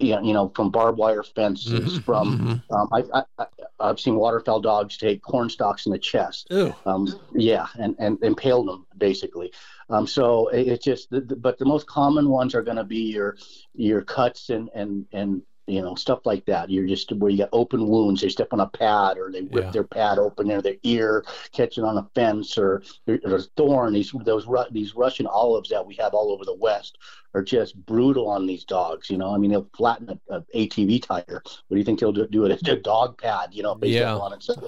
[0.05, 1.71] you know, from barbed wire fences.
[1.71, 1.99] Mm-hmm.
[1.99, 2.73] From mm-hmm.
[2.73, 3.45] um, I, I,
[3.79, 6.47] I've seen waterfowl dogs take corn stalks in the chest.
[6.85, 9.51] Um, yeah, and, and impale them basically.
[9.89, 12.83] Um, so it, it's just, the, the, but the most common ones are going to
[12.83, 13.37] be your
[13.75, 16.69] your cuts and and and you know stuff like that.
[16.69, 18.21] You're just where you got open wounds.
[18.21, 19.71] They step on a pad or they rip yeah.
[19.71, 23.93] their pad open or their ear catching on a fence or there's thorn.
[23.93, 26.97] These those these Russian olives that we have all over the West
[27.33, 29.09] are just brutal on these dogs.
[29.09, 31.41] You know, I mean, they'll flatten a, a ATV tire.
[31.43, 32.67] What do you think they'll do, do it?
[32.67, 33.75] A dog pad, you know?
[33.81, 34.19] yeah.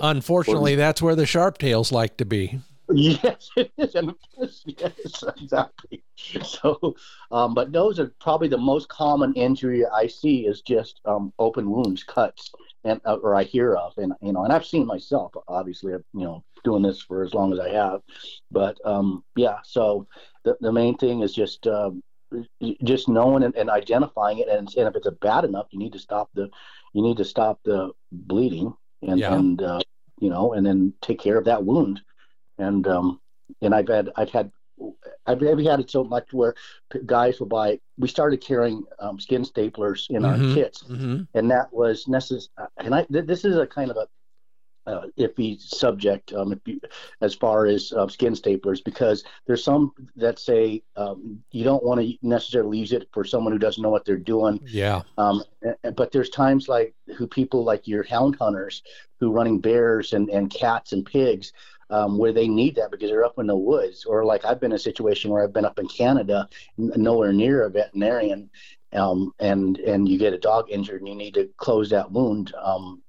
[0.01, 2.60] Unfortunately, or, that's where the sharp tails like to be.
[2.93, 3.95] Yes, it is.
[3.95, 4.13] And
[4.65, 6.03] yes, exactly.
[6.43, 6.95] So,
[7.31, 11.69] um, but those are probably the most common injury I see is just um, open
[11.69, 12.51] wounds, cuts,
[12.83, 15.33] and uh, or I hear of, and you know, and I've seen myself.
[15.47, 18.01] Obviously, you know, doing this for as long as I have.
[18.51, 20.07] But um, yeah, so
[20.43, 22.03] the the main thing is just um,
[22.83, 25.93] just knowing and, and identifying it, and, and if it's a bad enough, you need
[25.93, 26.49] to stop the
[26.93, 29.33] you need to stop the bleeding and yeah.
[29.33, 29.79] and uh,
[30.19, 32.01] you know, and then take care of that wound.
[32.57, 33.19] And um,
[33.61, 34.51] and I've had I've had
[35.25, 36.55] I've, I've had it so much where
[37.05, 37.79] guys will buy.
[37.97, 40.49] We started carrying um, skin staplers in mm-hmm.
[40.49, 41.23] our kits, mm-hmm.
[41.33, 42.67] and that was necessary.
[42.77, 44.07] And I th- this is a kind of a
[44.87, 46.79] uh, iffy subject um, you,
[47.21, 51.99] as far as uh, skin staplers because there's some that say um, you don't want
[51.99, 54.59] to necessarily use it for someone who doesn't know what they're doing.
[54.65, 55.01] Yeah.
[55.17, 55.43] Um,
[55.95, 58.83] but there's times like who people like your hound hunters
[59.19, 61.51] who running bears and, and cats and pigs
[61.89, 64.05] um, where they need that because they're up in the woods.
[64.05, 67.63] Or like I've been in a situation where I've been up in Canada nowhere near
[67.63, 68.49] a veterinarian
[68.93, 72.53] um, and and you get a dog injured and you need to close that wound
[72.61, 73.01] um,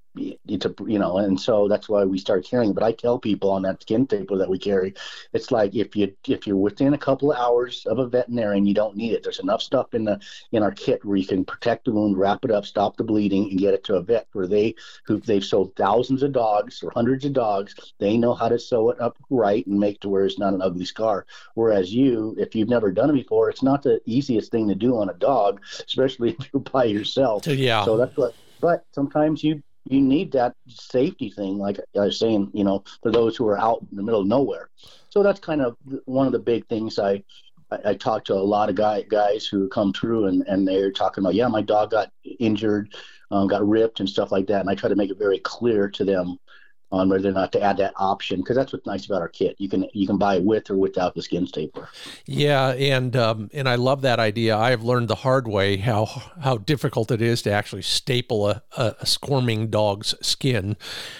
[0.48, 3.50] it's a you know and so that's why we start carrying but i tell people
[3.50, 4.94] on that skin stapler that we carry
[5.32, 8.74] it's like if you if you're within a couple of hours of a veterinarian you
[8.74, 9.22] don't need it.
[9.22, 10.20] There's enough stuff in the
[10.52, 13.50] in our kit where you can protect the wound wrap it up stop the bleeding
[13.50, 14.74] and get it to a vet where they
[15.04, 17.74] who they've sold thousands of dogs or hundreds of dogs.
[17.98, 20.62] They know how to sew it up right and make to where it's not an
[20.62, 21.26] ugly scar.
[21.54, 24.96] Whereas you if you've never done it before it's not the easiest thing to do
[24.96, 27.46] on a dog especially if you're by yourself.
[27.46, 27.84] Yeah.
[27.84, 32.50] So that's what but sometimes you you need that safety thing, like I was saying,
[32.52, 34.68] you know, for those who are out in the middle of nowhere.
[35.08, 37.22] So that's kind of one of the big things I
[37.70, 40.92] I, I talk to a lot of guy, guys who come through and, and they're
[40.92, 42.94] talking about, yeah, my dog got injured,
[43.30, 44.60] um, got ripped and stuff like that.
[44.60, 46.38] And I try to make it very clear to them
[46.96, 49.56] on whether or not to add that option because that's what's nice about our kit.
[49.58, 51.88] You can you can buy it with or without the skin stapler.
[52.26, 54.56] Yeah, and um, and I love that idea.
[54.56, 56.06] I have learned the hard way how
[56.40, 60.76] how difficult it is to actually staple a, a squirming dog's skin,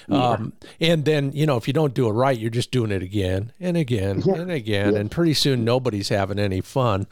[0.09, 0.31] yeah.
[0.31, 3.03] um, and then you know if you don't do it right, you're just doing it
[3.03, 4.35] again and again yeah.
[4.35, 5.01] and again, yeah.
[5.01, 7.07] and pretty soon nobody's having any fun.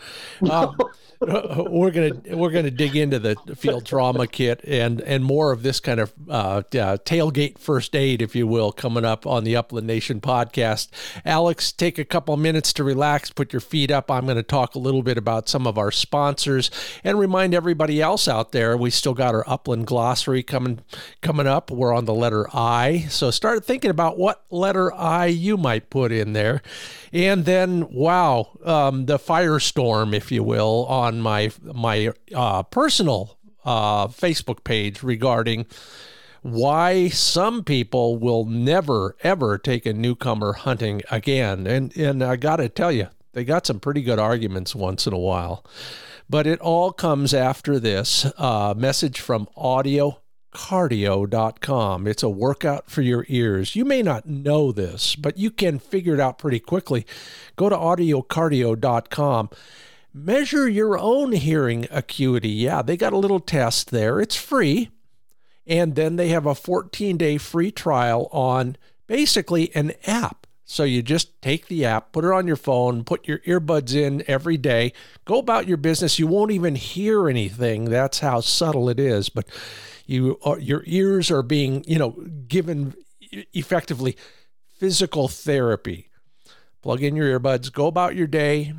[0.50, 0.76] Um,
[1.20, 5.80] we're gonna we're gonna dig into the field trauma kit and and more of this
[5.80, 6.62] kind of uh, uh,
[7.04, 10.88] tailgate first aid, if you will will, coming up on the Upland Nation podcast.
[11.24, 14.12] Alex, take a couple minutes to relax, put your feet up.
[14.12, 16.70] I'm going to talk a little bit about some of our sponsors
[17.02, 20.82] and remind everybody else out there we still got our Upland glossary coming
[21.20, 21.68] coming up.
[21.68, 26.12] We're on the letter I, so start thinking about what letter I you might put
[26.12, 26.62] in there.
[27.12, 34.06] And then, wow, um, the firestorm, if you will, on my my uh, personal uh,
[34.06, 35.66] Facebook page regarding
[36.44, 41.66] why some people will never ever take a newcomer hunting again.
[41.66, 45.14] And and I got to tell you, they got some pretty good arguments once in
[45.14, 45.64] a while.
[46.28, 52.06] But it all comes after this uh, message from audiocardio.com.
[52.06, 53.74] It's a workout for your ears.
[53.74, 57.06] You may not know this, but you can figure it out pretty quickly.
[57.56, 59.48] Go to audiocardio.com
[60.16, 62.50] measure your own hearing acuity.
[62.50, 64.20] Yeah, they got a little test there.
[64.20, 64.90] It's free.
[65.66, 70.46] And then they have a 14 day free trial on basically an app.
[70.66, 74.24] So you just take the app, put it on your phone, put your earbuds in
[74.26, 74.92] every day,
[75.26, 76.18] go about your business.
[76.18, 77.86] You won't even hear anything.
[77.86, 79.28] That's how subtle it is.
[79.28, 79.46] But
[80.06, 82.10] you, uh, your ears are being, you know,
[82.48, 82.94] given
[83.52, 84.16] effectively
[84.78, 86.10] physical therapy.
[86.82, 88.74] Plug in your earbuds, go about your day,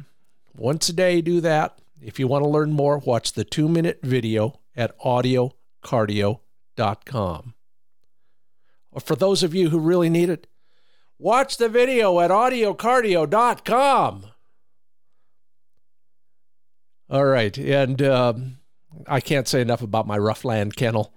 [0.58, 1.80] once a day, do that.
[2.02, 4.96] If you want to learn more, watch the two minute video at
[6.76, 7.54] audiocardio.com.
[8.92, 10.48] Or for those of you who really need it,
[11.20, 14.26] watch the video at audiocardio.com.
[17.10, 17.58] All right.
[17.58, 18.58] And um,
[19.08, 21.14] I can't say enough about my Ruff Land kennel.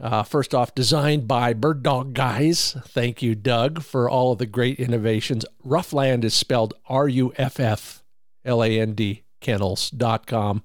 [0.00, 2.74] Uh, first off, designed by Bird Dog Guys.
[2.86, 5.44] Thank you, Doug, for all of the great innovations.
[5.62, 8.02] Ruff Land is spelled R U F F
[8.42, 10.62] L-A-N-D, kennels.com.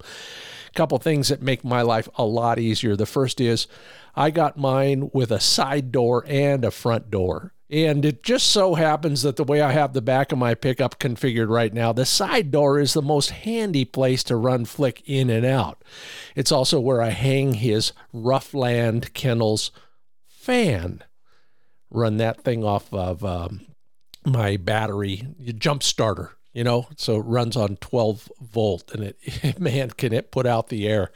[0.68, 2.96] A couple things that make my life a lot easier.
[2.96, 3.66] The first is
[4.14, 7.52] I got mine with a side door and a front door.
[7.68, 11.00] And it just so happens that the way I have the back of my pickup
[11.00, 15.30] configured right now, the side door is the most handy place to run Flick in
[15.30, 15.82] and out.
[16.36, 19.72] It's also where I hang his Ruff Land Kennels
[20.28, 21.02] fan.
[21.90, 23.66] Run that thing off of um,
[24.24, 25.26] my battery
[25.58, 30.30] jump starter you know, so it runs on 12 volt and it, man, can it
[30.30, 31.12] put out the air.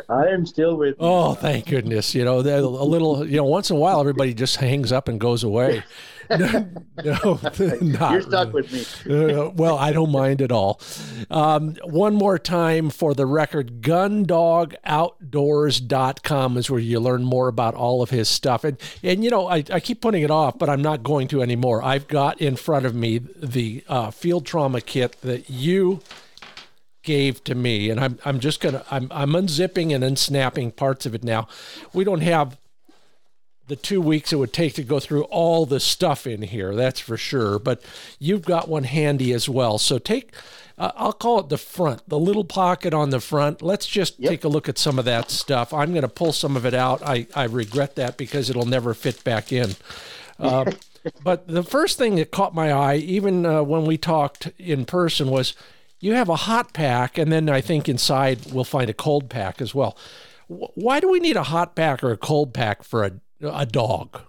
[0.08, 0.92] I am still with.
[0.92, 1.06] You.
[1.06, 2.16] Oh, thank goodness!
[2.16, 3.28] You know, a little.
[3.28, 5.84] You know, once in a while, everybody just hangs up and goes away.
[6.30, 6.68] no,
[7.04, 8.86] no You're stuck with me.
[9.14, 10.80] uh, well, I don't mind at all.
[11.30, 18.02] Um, one more time for the record gundogoutdoors.com is where you learn more about all
[18.02, 18.64] of his stuff.
[18.64, 21.42] And, and you know, I, I keep putting it off, but I'm not going to
[21.42, 21.84] anymore.
[21.84, 26.02] I've got in front of me the uh, field trauma kit that you
[27.04, 31.06] gave to me and I'm I'm just going to I'm I'm unzipping and unsnapping parts
[31.06, 31.50] of it now.
[31.94, 32.58] We don't have
[33.68, 37.00] the two weeks it would take to go through all the stuff in here, that's
[37.00, 37.60] for sure.
[37.60, 37.82] But
[38.20, 39.78] you've got one handy as well.
[39.78, 40.34] So take,
[40.78, 43.62] uh, I'll call it the front, the little pocket on the front.
[43.62, 44.32] Let's just yep.
[44.32, 45.74] take a look at some of that stuff.
[45.74, 47.02] I'm going to pull some of it out.
[47.04, 49.76] I, I regret that because it'll never fit back in.
[50.40, 50.66] Uh,
[51.24, 55.30] but the first thing that caught my eye, even uh, when we talked in person,
[55.30, 55.54] was
[56.00, 59.62] you have a hot pack, and then I think inside we'll find a cold pack
[59.62, 59.96] as well.
[60.48, 63.12] Why do we need a hot pack or a cold pack for a
[63.52, 64.22] a dog?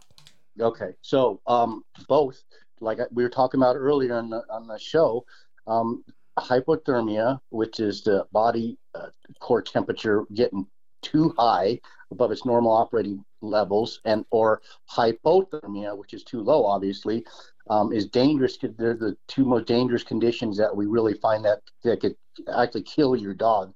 [0.61, 2.43] Okay, so um, both,
[2.81, 5.25] like we were talking about earlier on the, on the show,
[5.67, 6.05] um,
[6.39, 9.09] hyperthermia, which is the body uh,
[9.41, 10.67] core temperature getting
[11.03, 11.79] too high
[12.11, 17.25] above its normal operating levels, and or hypothermia, which is too low, obviously,
[17.69, 18.57] um, is dangerous.
[18.57, 22.17] They're the two most dangerous conditions that we really find that that could
[22.53, 23.75] actually kill your dog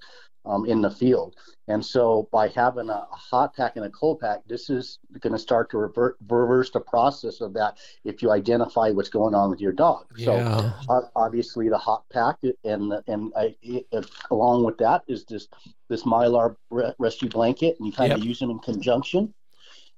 [0.49, 1.37] um, in the field.
[1.69, 5.39] And so by having a hot pack and a cold pack, this is going to
[5.39, 9.61] start to revert, reverse the process of that if you identify what's going on with
[9.61, 10.07] your dog.
[10.17, 10.25] Yeah.
[10.25, 15.49] So uh, obviously the hot pack and and I, if, along with that is this
[15.89, 16.57] this mylar
[16.99, 18.19] rescue blanket, and you kind yep.
[18.19, 19.35] of use them in conjunction.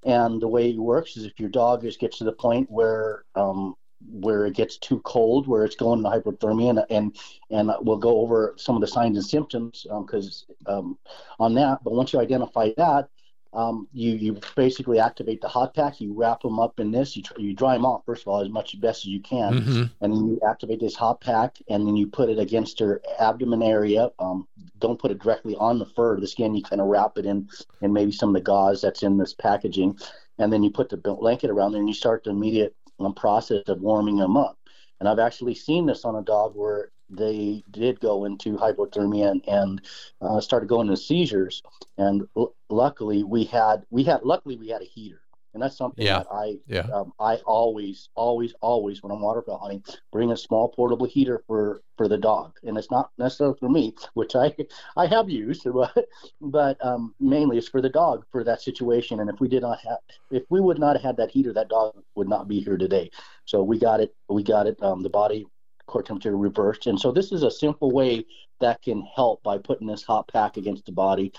[0.05, 3.25] And the way it works is if your dog just gets to the point where
[3.35, 3.75] um,
[4.09, 7.17] where it gets too cold, where it's going into hypothermia, and and,
[7.51, 10.99] and we'll go over some of the signs and symptoms because um, um,
[11.39, 11.83] on that.
[11.85, 13.09] But once you identify that,
[13.53, 16.01] um, you you basically activate the hot pack.
[16.01, 17.17] You wrap them up in this.
[17.17, 19.55] You you dry them off first of all as much as best as you can,
[19.55, 19.83] mm-hmm.
[20.01, 23.63] and then you activate this hot pack, and then you put it against their abdomen
[23.63, 24.11] area.
[24.19, 24.47] Um,
[24.79, 26.55] don't put it directly on the fur, the skin.
[26.55, 27.49] You kind of wrap it in,
[27.83, 29.99] and maybe some of the gauze that's in this packaging,
[30.39, 33.63] and then you put the blanket around there, and you start the immediate um, process
[33.69, 34.59] of warming them up.
[35.01, 39.49] And I've actually seen this on a dog where they did go into hypothermia and,
[39.49, 39.83] and
[40.21, 41.63] uh, started going into seizures.
[41.99, 45.23] And l- luckily, we had we had luckily we had a heater
[45.55, 46.19] and that's something yeah.
[46.19, 46.87] that I yeah.
[46.93, 51.83] um, I always always always when I'm waterfowl hunting bring a small portable heater for
[51.97, 54.55] for the dog and it's not necessarily for me which I
[54.97, 56.07] I have used but
[56.41, 59.79] but um, mainly it's for the dog for that situation and if we did not
[59.81, 59.99] have
[60.31, 63.11] if we would not have had that heater that dog would not be here today
[63.45, 65.47] so we got it we got it um, the body
[65.87, 68.25] core temperature reversed and so this is a simple way
[68.61, 71.33] that can help by putting this hot pack against the body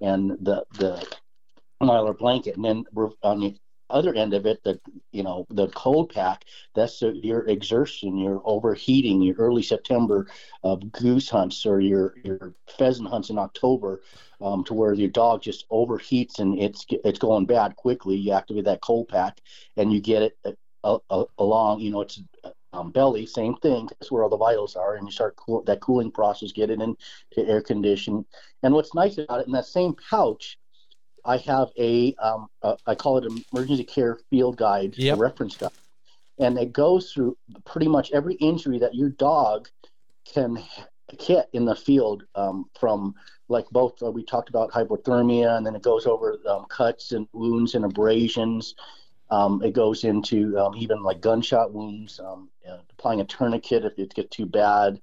[0.00, 1.06] and the the
[1.82, 2.84] mylar blanket, and then
[3.22, 3.56] on the
[3.90, 4.80] other end of it, the
[5.12, 6.44] you know the cold pack.
[6.74, 10.28] That's your exertion, your overheating, your early September
[10.62, 14.02] of goose hunts or your your pheasant hunts in October,
[14.40, 18.16] um, to where your dog just overheats and it's it's going bad quickly.
[18.16, 19.40] You activate that cold pack,
[19.76, 21.80] and you get it uh, uh, along.
[21.80, 22.20] You know, it's
[22.72, 23.88] um, belly, same thing.
[23.88, 26.80] That's where all the vitals are, and you start cool, that cooling process, get it
[26.80, 26.96] into
[27.38, 28.24] air condition.
[28.62, 30.58] And what's nice about it, in that same pouch,
[31.28, 35.18] I have a, um, a I call it an emergency care field guide, yep.
[35.18, 35.70] a reference guide,
[36.38, 39.68] and it goes through pretty much every injury that your dog
[40.24, 40.58] can
[41.18, 43.14] get in the field um, from
[43.48, 47.28] like both uh, we talked about hypothermia and then it goes over um, cuts and
[47.34, 48.74] wounds and abrasions.
[49.30, 52.48] Um, it goes into um, even like gunshot wounds um,
[52.90, 54.98] applying a tourniquet if it gets too bad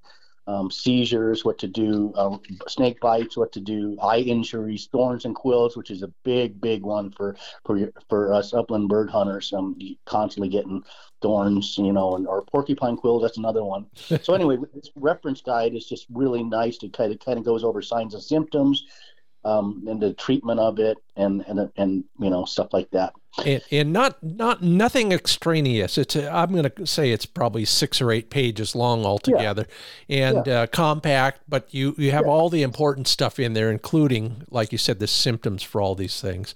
[0.47, 2.37] um, seizures, what to do, uh,
[2.67, 6.83] snake bites, what to do, eye injuries, thorns and quills, which is a big, big
[6.83, 7.35] one for
[7.65, 9.51] for for us upland bird hunters.
[9.53, 10.83] Um, constantly getting
[11.21, 13.23] thorns, you know, and or porcupine quills.
[13.23, 13.87] That's another one.
[13.95, 17.63] so anyway, this reference guide is just really nice to kind of kind of goes
[17.63, 18.85] over signs and symptoms,
[19.43, 23.13] um, and the treatment of it, and and and you know stuff like that
[23.43, 25.97] and, and not not nothing extraneous.
[25.97, 29.67] It's i am going to say it's probably six or eight pages long altogether,
[30.07, 30.29] yeah.
[30.29, 30.61] and yeah.
[30.61, 31.41] Uh, compact.
[31.47, 32.31] But you you have yeah.
[32.31, 36.21] all the important stuff in there, including, like you said, the symptoms for all these
[36.21, 36.55] things,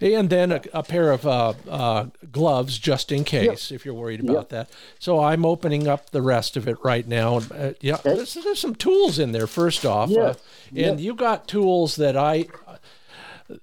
[0.00, 4.20] and then a, a pair of uh, uh, gloves just in case if you're worried
[4.20, 4.70] about that.
[4.98, 7.38] So I'm opening up the rest of it right now.
[7.38, 9.46] Uh, yeah, there's, there's, some tools in there.
[9.46, 10.34] First off, uh,
[10.76, 12.46] and you got tools that I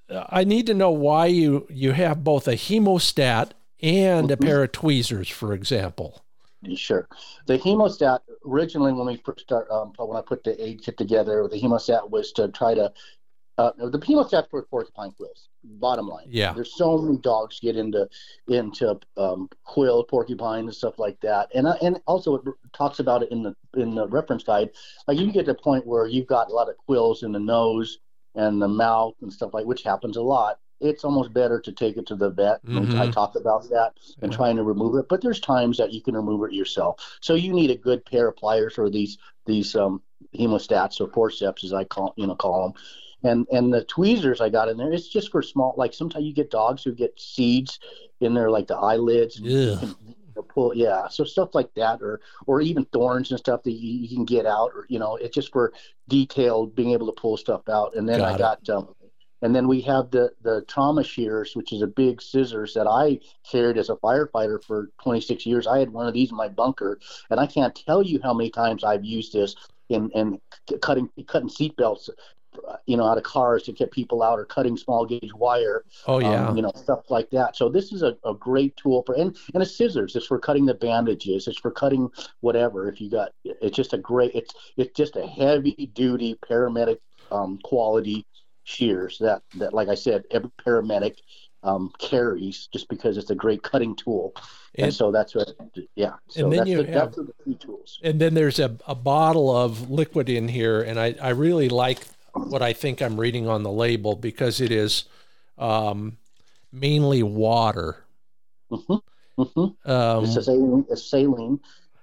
[0.10, 4.46] I need to know why you you have both a hemostat and a mm-hmm.
[4.46, 6.24] pair of tweezers, for example.
[6.76, 7.08] Sure.
[7.46, 11.60] The hemostat originally, when we start, um, when I put the aid kit together, the
[11.60, 12.92] hemostat was to try to.
[13.60, 15.50] Uh, the hemostat for porcupine quills.
[15.64, 16.54] Bottom line, yeah.
[16.54, 18.08] There's so many dogs get into
[18.48, 23.24] into um, quill, porcupine, and stuff like that, and uh, and also it talks about
[23.24, 24.70] it in the in the reference guide.
[25.08, 27.40] Like you get to the point where you've got a lot of quills in the
[27.40, 27.98] nose,
[28.38, 30.60] and the mouth and stuff like which happens a lot.
[30.80, 32.64] It's almost better to take it to the vet.
[32.66, 33.00] Mm-hmm.
[33.00, 34.38] i talk about that and yeah.
[34.38, 37.18] trying to remove it but there's times that you can remove it yourself.
[37.22, 40.02] So you need a good pair of pliers or these these um,
[40.38, 42.74] hemostats or forceps as i call you know call them
[43.24, 46.34] and and the tweezers i got in there it's just for small like sometimes you
[46.34, 47.80] get dogs who get seeds
[48.20, 49.40] in there like the eyelids.
[49.40, 49.80] Yeah
[50.44, 54.16] pull yeah so stuff like that or or even thorns and stuff that you, you,
[54.16, 55.74] can get out or you know it's just for
[56.08, 57.96] detailed being able to pull stuff out.
[57.96, 58.96] And then got i got um,
[59.42, 63.20] and then we have the the trauma shears which is a big scissors that i
[63.50, 65.68] carried as a firefighter for 26 years.
[65.68, 68.50] I had one of these in my bunker and i can't tell you how many
[68.50, 69.56] times i've used this
[69.90, 70.40] in, in
[70.82, 72.10] cutting cutting seat belts
[72.86, 75.84] you know, out of cars to get people out or cutting small gauge wire.
[76.06, 76.48] Oh yeah.
[76.48, 77.56] Um, you know, stuff like that.
[77.56, 80.16] So this is a, a great tool for and and a scissors.
[80.16, 81.48] It's for cutting the bandages.
[81.48, 82.10] It's for cutting
[82.42, 82.90] whatever.
[82.90, 84.32] If you got, it's just a great.
[84.34, 86.98] It's it's just a heavy duty paramedic
[87.32, 88.26] um, quality
[88.64, 91.18] shears that that like I said, every paramedic
[91.64, 94.34] um, carries just because it's a great cutting tool.
[94.76, 95.52] And, and so that's what,
[95.96, 96.14] yeah.
[96.30, 98.00] So and then you the, have, the tools.
[98.04, 102.00] And then there's a, a bottle of liquid in here, and I, I really like
[102.46, 105.06] what I think I'm reading on the label because it is
[105.58, 106.18] um,
[106.72, 108.04] mainly water.
[108.72, 109.42] Mm-hmm.
[109.42, 109.92] Mm-hmm.
[109.92, 111.60] Um, it's, a saline, it's saline,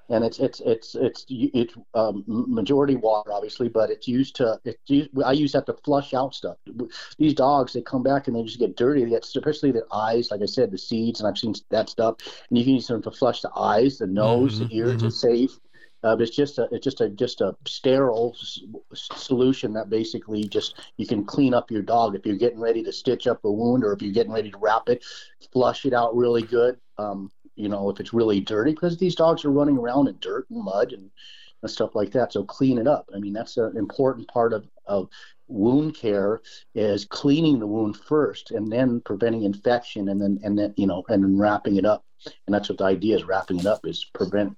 [0.09, 4.79] and it's it's it's it's it's um, majority water, obviously, but it's used to it's
[4.87, 6.57] used, I use that to flush out stuff.
[7.19, 9.03] These dogs they come back and they just get dirty.
[9.03, 12.17] They get especially their eyes, like I said, the seeds, and I've seen that stuff.
[12.49, 14.97] And you can use them to flush the eyes, the nose, mm-hmm, the ears.
[14.99, 15.07] Mm-hmm.
[15.07, 15.59] It's safe.
[16.05, 18.61] Uh, it's just a it's just a just a sterile s-
[19.15, 22.93] solution that basically just you can clean up your dog if you're getting ready to
[22.93, 25.03] stitch up a wound or if you're getting ready to wrap it,
[25.53, 26.79] flush it out really good.
[26.99, 30.47] Um, you know, if it's really dirty, because these dogs are running around in dirt
[30.51, 31.11] and mud and,
[31.63, 32.33] and stuff like that.
[32.33, 33.09] So clean it up.
[33.15, 35.09] I mean, that's an important part of, of
[35.49, 36.43] wound care
[36.75, 41.05] is cleaning the wound first and then preventing infection and then and then you know
[41.09, 42.03] and then wrapping it up
[42.47, 44.57] and that's what the idea is wrapping it up is prevent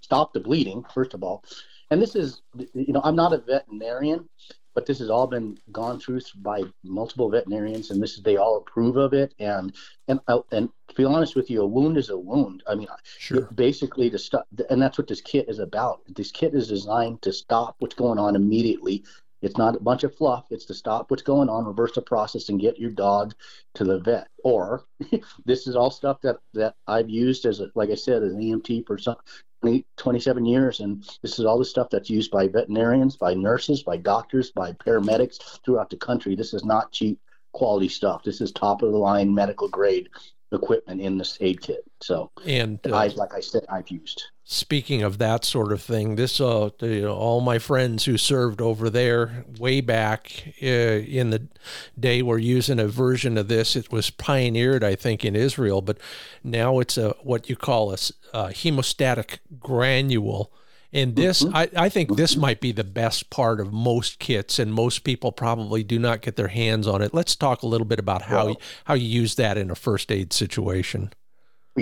[0.00, 1.44] stop the bleeding first of all
[1.90, 2.42] and this is
[2.74, 4.28] you know i'm not a veterinarian
[4.74, 8.58] but this has all been gone through by multiple veterinarians, and this is they all
[8.58, 9.34] approve of it.
[9.38, 9.74] And
[10.08, 12.62] and uh, and to be honest with you, a wound is a wound.
[12.66, 12.88] I mean,
[13.18, 13.48] sure.
[13.54, 16.02] basically to stop, and that's what this kit is about.
[16.14, 19.04] This kit is designed to stop what's going on immediately.
[19.42, 20.46] It's not a bunch of fluff.
[20.50, 23.34] It's to stop what's going on, reverse the process, and get your dog
[23.74, 24.28] to the vet.
[24.44, 24.84] Or
[25.46, 28.40] this is all stuff that that I've used as a, like I said, as an
[28.40, 29.16] EMT for some
[29.62, 30.80] 20, 27 years.
[30.80, 34.72] And this is all the stuff that's used by veterinarians, by nurses, by doctors, by
[34.72, 36.34] paramedics throughout the country.
[36.34, 37.18] This is not cheap
[37.52, 38.22] quality stuff.
[38.22, 40.08] This is top of the line medical grade
[40.52, 41.84] equipment in this aid kit.
[42.00, 44.24] So, and uh, I, like I said, I've used.
[44.52, 48.60] Speaking of that sort of thing, this uh, you know, all my friends who served
[48.60, 51.46] over there way back uh, in the
[51.96, 53.76] day were using a version of this.
[53.76, 55.98] It was pioneered, I think, in Israel, but
[56.42, 57.98] now it's a what you call a,
[58.34, 60.52] a hemostatic granule
[60.92, 61.54] and this, mm-hmm.
[61.54, 65.30] I, I think this might be the best part of most kits, and most people
[65.30, 67.14] probably do not get their hands on it.
[67.14, 70.32] Let's talk a little bit about how how you use that in a first aid
[70.32, 71.12] situation.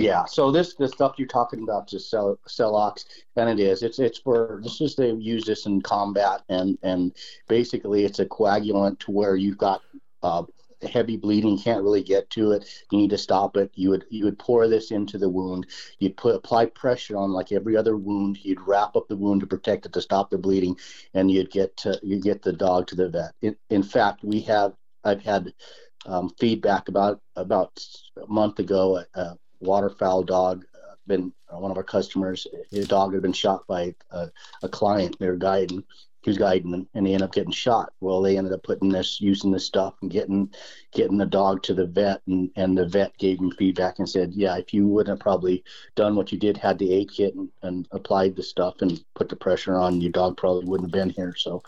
[0.01, 3.83] Yeah, so this the stuff you're talking about is cell Celox, and it is.
[3.83, 7.15] It's it's for this is they use this in combat, and and
[7.47, 9.81] basically it's a coagulant to where you've got
[10.23, 10.43] uh,
[10.87, 12.65] heavy bleeding, can't really get to it.
[12.91, 13.71] You need to stop it.
[13.75, 15.67] You would you would pour this into the wound.
[15.99, 18.43] You'd put apply pressure on like every other wound.
[18.43, 20.77] You'd wrap up the wound to protect it to stop the bleeding,
[21.13, 23.33] and you'd get to, you get the dog to the vet.
[23.41, 24.73] In, in fact, we have
[25.03, 25.53] I've had
[26.05, 27.79] um, feedback about about
[28.21, 29.03] a month ago.
[29.15, 32.47] A waterfowl dog uh, been uh, one of our customers.
[32.71, 34.29] His dog had been shot by a,
[34.63, 35.17] a client.
[35.19, 35.83] They were guiding
[36.21, 37.93] he was guiding them and he ended up getting shot.
[38.01, 40.53] Well, they ended up putting this, using this stuff and getting
[40.91, 44.33] getting the dog to the vet and, and the vet gave him feedback and said,
[44.33, 45.63] yeah, if you wouldn't have probably
[45.95, 49.29] done what you did, had the aid kit and, and applied the stuff and put
[49.29, 51.35] the pressure on, your dog probably wouldn't have been here.
[51.37, 51.63] So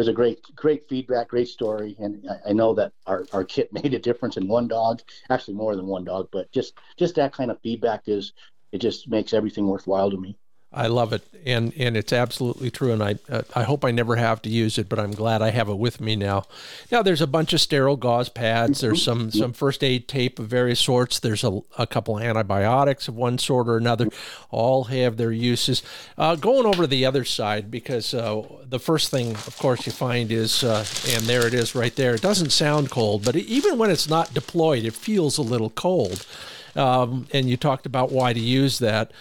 [0.00, 1.96] was a great, great feedback, great story.
[1.98, 5.54] And I, I know that our, our kit made a difference in one dog, actually
[5.54, 8.32] more than one dog, but just, just that kind of feedback is,
[8.72, 10.36] it just makes everything worthwhile to me.
[10.74, 12.92] I love it, and and it's absolutely true.
[12.92, 15.50] And I uh, I hope I never have to use it, but I'm glad I
[15.50, 16.44] have it with me now.
[16.90, 18.80] Now there's a bunch of sterile gauze pads.
[18.80, 21.20] There's some some first aid tape of various sorts.
[21.20, 24.08] There's a, a couple of antibiotics of one sort or another.
[24.50, 25.82] All have their uses.
[26.18, 29.92] Uh, going over to the other side because uh, the first thing, of course, you
[29.92, 32.14] find is uh, and there it is right there.
[32.14, 36.26] It doesn't sound cold, but even when it's not deployed, it feels a little cold.
[36.76, 39.12] Um, and you talked about why to use that.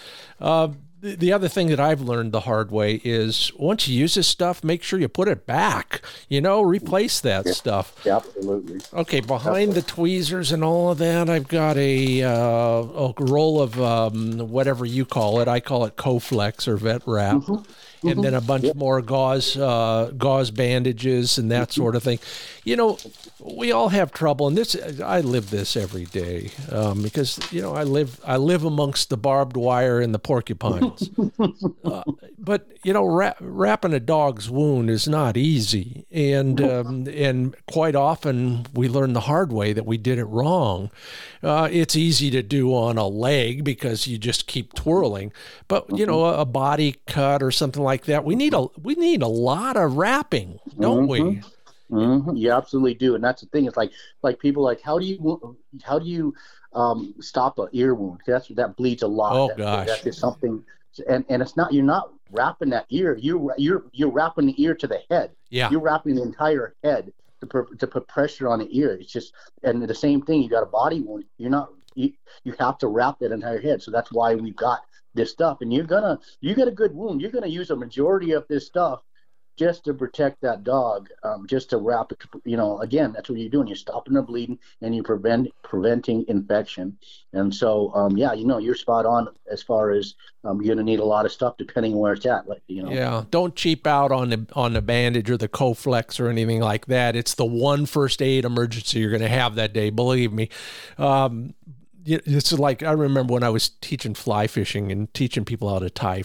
[0.41, 0.69] Uh,
[1.03, 4.63] the other thing that I've learned the hard way is once you use this stuff,
[4.63, 6.01] make sure you put it back.
[6.29, 8.01] You know, replace that yeah, stuff.
[8.05, 8.79] Yeah, absolutely.
[8.93, 9.73] Okay, behind absolutely.
[9.73, 14.85] the tweezers and all of that, I've got a, uh, a roll of um, whatever
[14.85, 15.49] you call it.
[15.49, 17.35] I call it Coflex or Vet Wrap.
[17.35, 17.71] Mm-hmm
[18.03, 18.21] and mm-hmm.
[18.21, 18.75] then a bunch yep.
[18.75, 21.81] more gauze uh, gauze bandages and that mm-hmm.
[21.81, 22.19] sort of thing.
[22.63, 22.97] You know,
[23.39, 27.73] we all have trouble, and this I live this every day um, because you know
[27.73, 31.09] I live I live amongst the barbed wire and the porcupines.
[31.85, 32.03] uh,
[32.37, 37.95] but you know, ra- wrapping a dog's wound is not easy, and um, and quite
[37.95, 40.91] often we learn the hard way that we did it wrong.
[41.41, 45.31] Uh, it's easy to do on a leg because you just keep twirling,
[45.67, 48.95] but you know, a, a body cut or something like that, we need a we
[48.95, 51.27] need a lot of wrapping, don't mm-hmm.
[51.27, 51.41] we?
[51.91, 52.35] Mm-hmm.
[52.35, 53.65] You absolutely do, and that's the thing.
[53.65, 53.91] It's like
[54.21, 56.33] like people like how do you how do you
[56.73, 58.21] um, stop an ear wound?
[58.25, 59.33] That's that bleeds a lot.
[59.35, 60.63] Oh that, gosh, that is something,
[61.07, 63.15] and and it's not you're not wrapping that ear.
[63.17, 65.31] You you're you're wrapping the ear to the head.
[65.49, 68.93] Yeah, you're wrapping the entire head to put, to put pressure on the ear.
[68.93, 69.33] It's just
[69.63, 70.41] and the same thing.
[70.41, 71.25] You got a body wound.
[71.37, 72.13] You're not you,
[72.43, 73.81] you have to wrap that entire head.
[73.81, 74.81] So that's why we've got
[75.13, 75.59] this stuff.
[75.61, 77.21] And you're gonna you get a good wound.
[77.21, 79.01] You're gonna use a majority of this stuff
[79.55, 82.21] just to protect that dog, um, just to wrap it.
[82.43, 83.67] You know, again, that's what you're doing.
[83.67, 86.97] You're stopping the bleeding and you're prevent preventing infection.
[87.33, 90.83] And so, um, yeah, you know, you're spot on as far as um, you're gonna
[90.83, 92.47] need a lot of stuff depending where it's at.
[92.47, 92.91] Like, you know.
[92.91, 96.87] Yeah, don't cheap out on the on the bandage or the Coflex or anything like
[96.87, 97.15] that.
[97.15, 99.89] It's the one first aid emergency you're gonna have that day.
[99.89, 100.49] Believe me.
[102.05, 105.89] It's like I remember when I was teaching fly fishing and teaching people how to
[105.89, 106.23] tie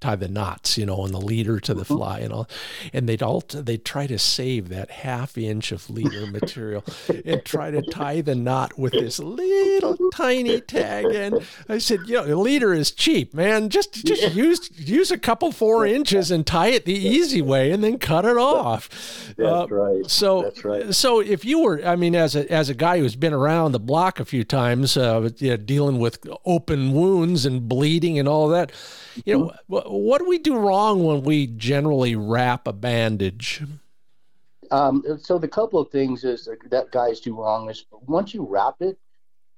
[0.00, 1.94] tie the knots, you know, and the leader to the mm-hmm.
[1.94, 2.48] fly and all.
[2.92, 6.84] And they'd all they'd try to save that half inch of leader material
[7.24, 11.06] and try to tie the knot with this little tiny tag.
[11.06, 13.68] And I said, you know, the leader is cheap, man.
[13.68, 14.28] Just just yeah.
[14.30, 18.24] use use a couple four inches and tie it the easy way, and then cut
[18.24, 18.88] it off.
[19.36, 20.10] That's uh, right.
[20.10, 20.94] So That's right.
[20.94, 23.80] So if you were, I mean, as a as a guy who's been around the
[23.80, 28.48] block a few times, uh, you know, dealing with open wounds and bleeding and all
[28.48, 28.72] that
[29.24, 33.62] you know, what what do we do wrong when we generally wrap a bandage?
[34.70, 38.76] Um, so the couple of things is that guys do wrong is once you wrap
[38.80, 38.98] it,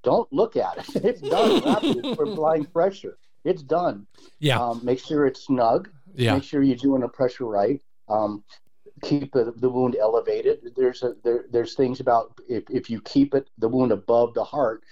[0.02, 1.04] don't look at it.
[1.04, 1.62] It's done.
[1.64, 3.18] wrap it for blind pressure.
[3.44, 4.06] It's done.
[4.38, 4.58] Yeah.
[4.60, 5.90] Um, make sure it's snug.
[6.14, 6.34] Yeah.
[6.34, 7.80] Make sure you're doing the pressure right.
[8.08, 8.44] Um,
[9.02, 10.72] keep the, the wound elevated.
[10.76, 14.44] There's a there, there's things about if, if you keep it the wound above the
[14.44, 14.82] heart,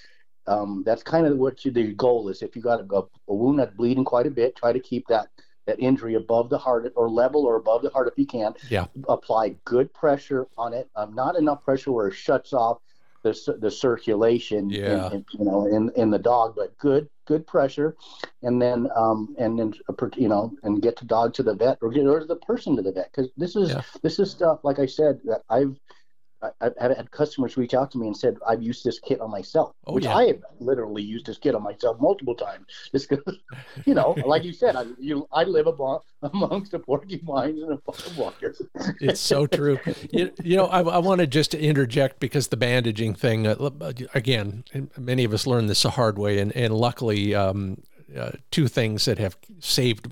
[0.46, 2.42] um, that's kind of what you, the goal is.
[2.42, 5.28] If you got a, a, wound that's bleeding quite a bit, try to keep that
[5.66, 8.54] that injury above the heart or level or above the heart if you can.
[8.68, 8.86] Yeah.
[9.08, 10.88] Apply good pressure on it.
[10.96, 12.78] Um, not enough pressure where it shuts off
[13.22, 14.70] the the circulation.
[14.70, 15.08] Yeah.
[15.08, 17.96] In, in, you know, in in the dog, but good good pressure,
[18.42, 21.78] and then um and then uh, you know and get the dog to the vet
[21.82, 23.82] or get or the person to the vet because this is yeah.
[24.02, 25.76] this is stuff like I said that I've
[26.60, 29.74] I've had customers reach out to me and said, "I've used this kit on myself,"
[29.86, 30.16] oh, which yeah.
[30.16, 32.66] I have literally used this kit on myself multiple times.
[32.92, 33.36] Just because,
[33.84, 38.14] you know, like you said, I you I live among, amongst the porcupines and the
[38.16, 38.62] walkers.
[39.00, 39.78] it's so true.
[40.10, 43.46] You, you know, I, I wanted just to interject because the bandaging thing.
[43.46, 43.70] Uh,
[44.14, 44.64] again,
[44.96, 47.82] many of us learned this the hard way, and and luckily, um,
[48.16, 50.10] uh, two things that have saved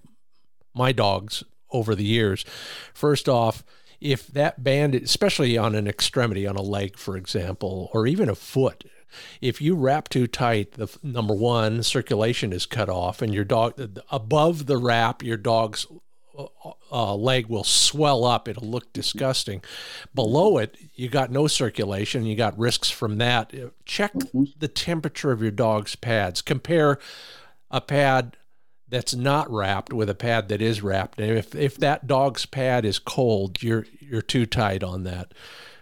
[0.75, 2.45] my dogs over the years.
[2.93, 3.65] First off
[4.01, 8.35] if that band, especially on an extremity, on a leg, for example, or even a
[8.35, 8.85] foot,
[9.41, 14.01] if you wrap too tight, the number one circulation is cut off, and your dog
[14.11, 15.87] above the wrap, your dog's
[16.39, 16.47] uh,
[16.93, 18.49] uh, leg will swell up.
[18.49, 19.63] It'll look disgusting.
[20.15, 22.27] Below it, you got no circulation.
[22.27, 23.53] You got risks from that.
[23.85, 24.45] Check mm-hmm.
[24.59, 26.41] the temperature of your dog's pads.
[26.41, 26.99] Compare
[27.71, 28.37] a pad
[28.91, 31.21] that's not wrapped with a pad that is wrapped.
[31.21, 35.33] And if if that dog's pad is cold, you're you're too tight on that.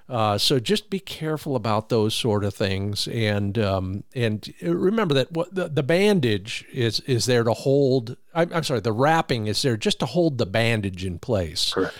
[0.09, 5.32] Uh, so just be careful about those sort of things, and um, and remember that
[5.32, 8.16] what the, the bandage is is there to hold.
[8.32, 11.72] I'm, I'm, sorry, the wrapping is there just to hold the bandage in place.
[11.74, 11.94] Correct.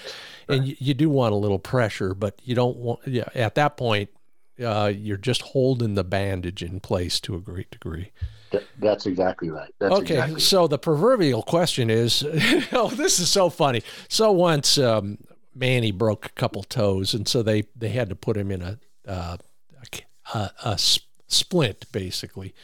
[0.49, 3.01] And you, you do want a little pressure, but you don't want.
[3.09, 4.11] Yeah, at that point,
[4.65, 8.13] uh, you're just holding the bandage in place to a great degree.
[8.79, 9.73] That's exactly right.
[9.79, 10.71] That's okay, exactly so right.
[10.71, 12.23] the proverbial question is,
[12.73, 13.83] oh, this is so funny.
[14.09, 15.19] So once um,
[15.55, 18.79] Manny broke a couple toes, and so they they had to put him in a
[19.07, 19.37] uh,
[20.35, 20.79] a, a
[21.29, 22.55] splint basically,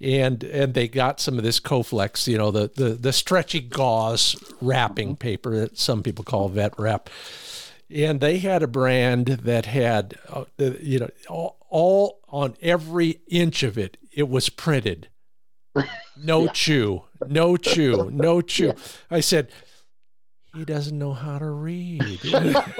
[0.00, 4.36] and and they got some of this Coflex, you know, the the the stretchy gauze
[4.60, 5.14] wrapping mm-hmm.
[5.16, 7.08] paper that some people call vet wrap.
[7.94, 13.62] And they had a brand that had, uh, you know, all, all on every inch
[13.62, 15.08] of it it was printed.
[16.16, 16.52] No yeah.
[16.52, 18.66] chew, no chew, no chew.
[18.66, 18.72] Yeah.
[19.10, 19.50] I said,
[20.54, 22.20] he doesn't know how to read.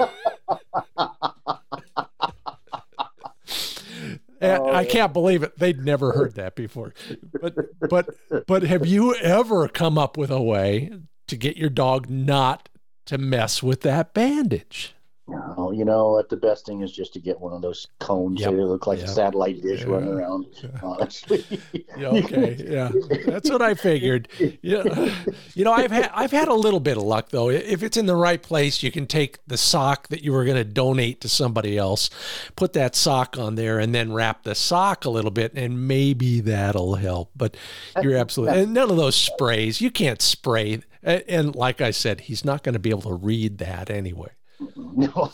[4.45, 5.57] Oh, I can't believe it.
[5.57, 6.93] They'd never heard that before.
[7.39, 8.09] But but
[8.45, 10.91] but have you ever come up with a way
[11.27, 12.67] to get your dog not
[13.05, 14.95] to mess with that bandage?
[15.25, 16.27] No, you know what?
[16.27, 18.41] The best thing is just to get one of those cones.
[18.41, 18.51] Yep.
[18.51, 19.07] They look like yep.
[19.07, 19.87] a satellite dish yeah.
[19.87, 20.47] running around.
[20.83, 21.45] Honestly.
[21.97, 22.57] yeah, okay.
[22.59, 22.91] Yeah,
[23.25, 24.27] that's what I figured.
[24.61, 25.13] Yeah.
[25.53, 27.49] You know, I've had I've had a little bit of luck though.
[27.49, 30.57] If it's in the right place, you can take the sock that you were going
[30.57, 32.09] to donate to somebody else,
[32.57, 36.41] put that sock on there, and then wrap the sock a little bit, and maybe
[36.41, 37.31] that'll help.
[37.33, 37.55] But
[38.01, 39.79] you're absolutely and none of those sprays.
[39.79, 40.81] You can't spray.
[41.01, 44.29] And like I said, he's not going to be able to read that anyway.
[44.95, 45.31] No,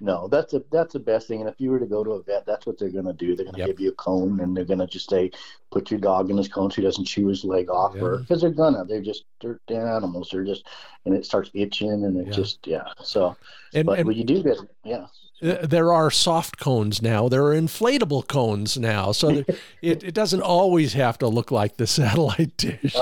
[0.00, 1.40] no, that's a that's the best thing.
[1.40, 3.36] And if you were to go to a vet, that's what they're gonna do.
[3.36, 3.68] They're gonna yep.
[3.68, 5.30] give you a cone, and they're gonna just say,
[5.70, 8.02] put your dog in his cone so he doesn't chew his leg off, yeah.
[8.02, 8.84] or because they're gonna.
[8.84, 10.30] They're just they're, they're animals.
[10.30, 10.66] They're just
[11.04, 12.32] and it starts itching, and it yeah.
[12.32, 12.84] just yeah.
[13.02, 13.36] So,
[13.74, 15.06] and, but and, when you do get yeah.
[15.42, 17.30] There are soft cones now.
[17.30, 19.42] There are inflatable cones now, so
[19.82, 22.94] it, it doesn't always have to look like the satellite dish.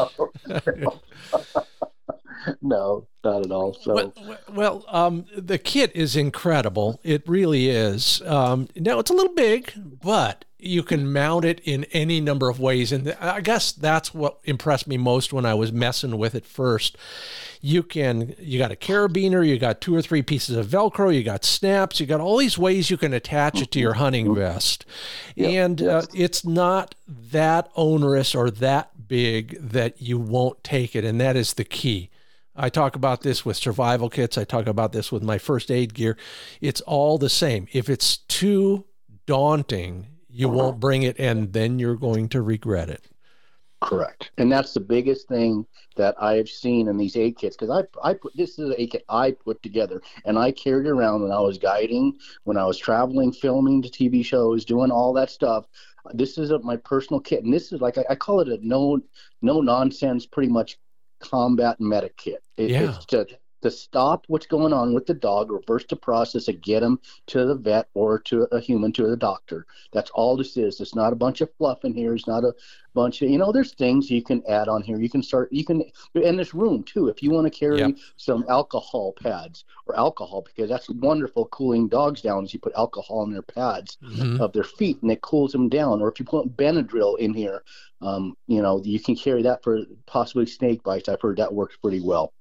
[2.63, 3.75] no, not at all.
[3.75, 4.15] So well,
[4.53, 7.01] well um, the kit is incredible.
[7.03, 8.23] It really is.
[8.23, 12.59] Um, now it's a little big, but you can mount it in any number of
[12.59, 16.45] ways, and I guess that's what impressed me most when I was messing with it
[16.45, 16.97] first.
[17.61, 21.23] You can you got a carabiner, you got two or three pieces of Velcro, you
[21.23, 24.85] got snaps, you got all these ways you can attach it to your hunting vest,
[25.37, 25.51] yep.
[25.51, 31.21] and uh, it's not that onerous or that big that you won't take it, and
[31.21, 32.11] that is the key.
[32.59, 34.37] I talk about this with survival kits.
[34.37, 36.17] I talk about this with my first aid gear.
[36.61, 37.69] It's all the same.
[37.73, 38.85] If it's too
[39.27, 43.05] daunting, you won't bring it, and then you're going to regret it.
[43.81, 45.65] Correct, and that's the biggest thing
[45.97, 48.87] that I have seen in these aid kits because I I put this is a
[48.89, 52.77] kit I put together and I carried around when I was guiding, when I was
[52.77, 55.67] traveling, filming the TV shows, doing all that stuff.
[56.13, 58.59] This is a, my personal kit, and this is like I, I call it a
[58.67, 59.01] no
[59.43, 60.77] no nonsense, pretty much
[61.21, 62.43] combat medic kit.
[62.57, 62.95] It, yeah.
[62.97, 63.27] It's to,
[63.63, 67.45] to stop what's going on with the dog, reverse the process, and get him to
[67.45, 69.67] the vet or to a human, to the doctor.
[69.93, 70.81] That's all this is.
[70.81, 72.15] It's not a bunch of fluff in here.
[72.15, 72.55] It's not a
[72.95, 74.99] bunch of, you know, there's things you can add on here.
[74.99, 75.85] You can start, you can,
[76.15, 77.97] in this room too, if you want to carry yep.
[78.17, 83.25] some alcohol pads or alcohol, because that's wonderful cooling dogs down is you put alcohol
[83.25, 84.41] in their pads mm-hmm.
[84.41, 86.01] of their feet and it cools them down.
[86.01, 87.63] Or if you put Benadryl in here,
[88.01, 91.09] um, you know, you can carry that for possibly snake bites.
[91.09, 92.33] I've heard that works pretty well.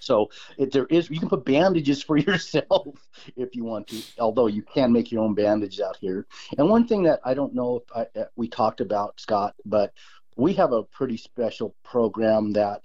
[0.00, 4.62] So there is, you can put bandages for yourself if you want to, although you
[4.62, 6.26] can make your own bandages out here.
[6.58, 9.92] And one thing that I don't know if I, uh, we talked about, Scott, but
[10.36, 12.82] we have a pretty special program that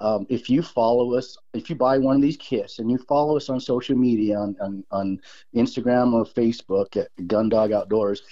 [0.00, 3.36] um, if you follow us, if you buy one of these kits and you follow
[3.36, 5.20] us on social media on, on, on
[5.54, 8.22] Instagram or Facebook at Gundog Outdoors,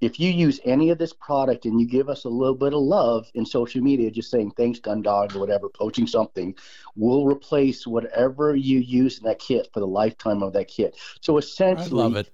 [0.00, 2.80] if you use any of this product and you give us a little bit of
[2.80, 6.54] love in social media, just saying thanks, gun dog, or whatever, poaching something,
[6.96, 10.96] we'll replace whatever you use in that kit for the lifetime of that kit.
[11.20, 12.30] So essentially, I love it.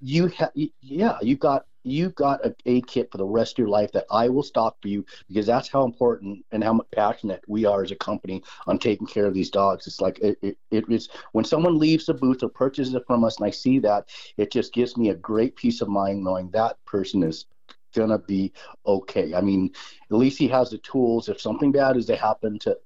[0.00, 3.68] You have, yeah, you got you've got a, a kit for the rest of your
[3.68, 7.64] life that I will stock for you because that's how important and how passionate we
[7.66, 9.86] are as a company on taking care of these dogs.
[9.86, 13.22] It's like it, it, it is when someone leaves the booth or purchases it from
[13.22, 16.50] us and I see that, it just gives me a great peace of mind knowing
[16.50, 17.46] that person is
[17.94, 18.52] gonna be
[18.86, 19.34] okay.
[19.34, 19.70] I mean,
[20.10, 22.76] at least he has the tools if something bad is to happen to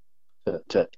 [0.46, 0.88] to, to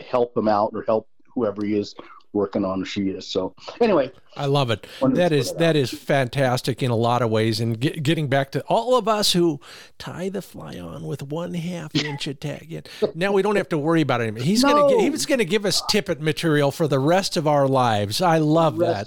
[0.00, 1.94] help him out or help whoever he is
[2.32, 3.26] working on she is.
[3.26, 4.86] So anyway, I love it.
[5.00, 7.60] That is that is fantastic in a lot of ways.
[7.60, 9.60] And get, getting back to all of us who
[9.98, 12.88] tie the fly on with one half inch of tag.
[13.14, 14.44] Now we don't have to worry about it anymore.
[14.44, 14.88] He's no.
[14.88, 18.22] gonna he's gonna give us tippet material for the rest of our lives.
[18.22, 19.06] I love that.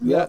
[0.00, 0.26] Yeah,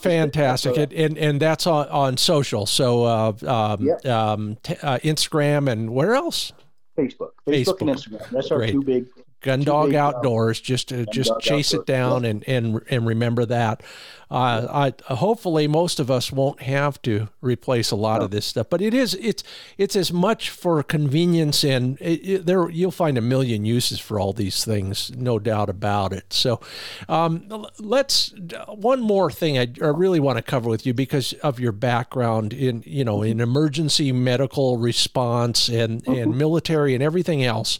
[0.00, 0.76] fantastic.
[0.76, 2.66] And, and and that's on on social.
[2.66, 6.52] So uh, um, um, t- uh, Instagram and where else?
[6.96, 7.30] Facebook.
[7.46, 7.80] Facebook, Facebook.
[7.80, 8.30] and Instagram.
[8.30, 8.72] That's our Great.
[8.72, 9.06] two big
[9.40, 11.82] gun dog outdoors just to just chase outdoors.
[11.82, 13.82] it down and and and remember that
[14.28, 18.24] uh, I hopefully most of us won't have to replace a lot no.
[18.24, 19.44] of this stuff but it is it's
[19.78, 24.18] it's as much for convenience and it, it, there you'll find a million uses for
[24.18, 26.60] all these things no doubt about it so
[27.08, 28.34] um, let's
[28.68, 32.52] one more thing I, I really want to cover with you because of your background
[32.52, 36.20] in you know in emergency medical response and mm-hmm.
[36.20, 37.78] and military and everything else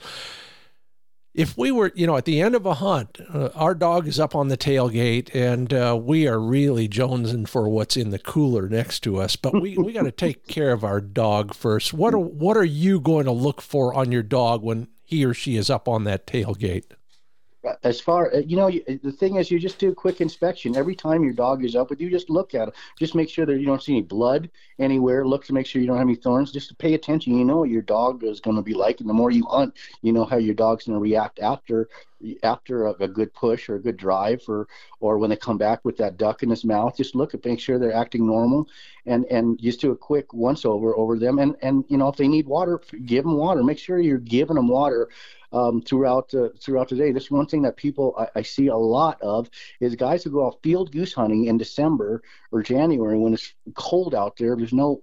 [1.37, 4.19] if we were, you know, at the end of a hunt, uh, our dog is
[4.19, 8.69] up on the tailgate and uh, we are really jonesing for what's in the cooler
[8.71, 11.93] next to us, but we, we got to take care of our dog first.
[11.93, 15.35] What are, what are you going to look for on your dog when he or
[15.35, 16.87] she is up on that tailgate?
[17.83, 20.77] As far uh, you know the thing is you just do a quick inspection.
[20.77, 23.47] Every time your dog is up with you just look at it just make sure
[23.47, 25.27] that you don't see any blood anywhere.
[25.27, 26.53] Look to make sure you don't have any thorns.
[26.53, 27.37] Just to pay attention.
[27.37, 29.75] You know what your dog is going to be like and the more you hunt
[30.03, 31.89] you know how your dog's going to react after
[32.43, 34.67] after a, a, good push or a good drive or
[35.01, 37.61] or when they come back with that duck in his mouth just look and make
[37.61, 38.67] sure they're acting normal
[39.05, 42.17] and and just do a quick once over over them and and you know if
[42.17, 45.09] they need water give them water make sure you're giving them water
[45.53, 47.13] um, throughout uh, throughout the day.
[47.13, 49.49] This is one thing that people I, I, see a lot of
[49.81, 54.15] is guys who go out field goose hunting in December or January when it's cold
[54.15, 54.57] out there.
[54.57, 55.01] There's no,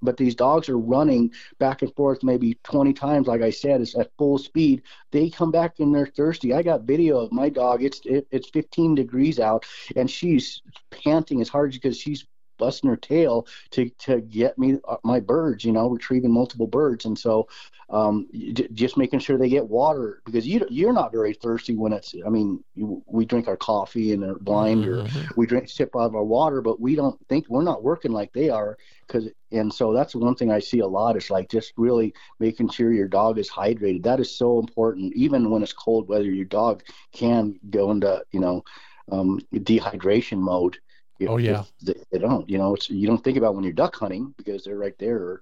[0.00, 3.26] but these dogs are running back and forth maybe 20 times.
[3.26, 4.82] Like I said, it's at full speed.
[5.10, 6.54] They come back and they're thirsty.
[6.54, 7.82] I got video of my dog.
[7.82, 9.66] It's it, it's 15 degrees out
[9.96, 12.26] and she's panting as hard because she's
[12.62, 15.64] busting her tail to to get me uh, my birds.
[15.64, 17.48] You know, retrieving multiple birds, and so
[17.90, 18.28] um,
[18.72, 22.14] just making sure they get water because you you're not very thirsty when it's.
[22.24, 25.18] I mean, you, we drink our coffee and our blind, mm-hmm.
[25.18, 28.12] or we drink sip out of our water, but we don't think we're not working
[28.12, 29.28] like they are because.
[29.50, 32.92] And so that's one thing I see a lot is like just really making sure
[32.92, 34.04] your dog is hydrated.
[34.04, 36.30] That is so important, even when it's cold weather.
[36.30, 38.64] Your dog can go into you know
[39.10, 40.78] um, dehydration mode.
[41.24, 42.48] If, oh yeah, they, they, don't.
[42.48, 45.40] You know, it's you don't think about when you're duck hunting because they're right there.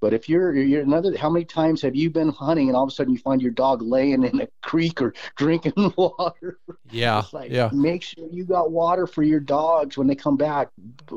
[0.00, 2.88] But if you're, you're another, how many times have you been hunting and all of
[2.88, 6.58] a sudden you find your dog laying in a creek or drinking water?
[6.90, 7.68] Yeah, like, yeah.
[7.72, 10.70] Make sure you got water for your dogs when they come back.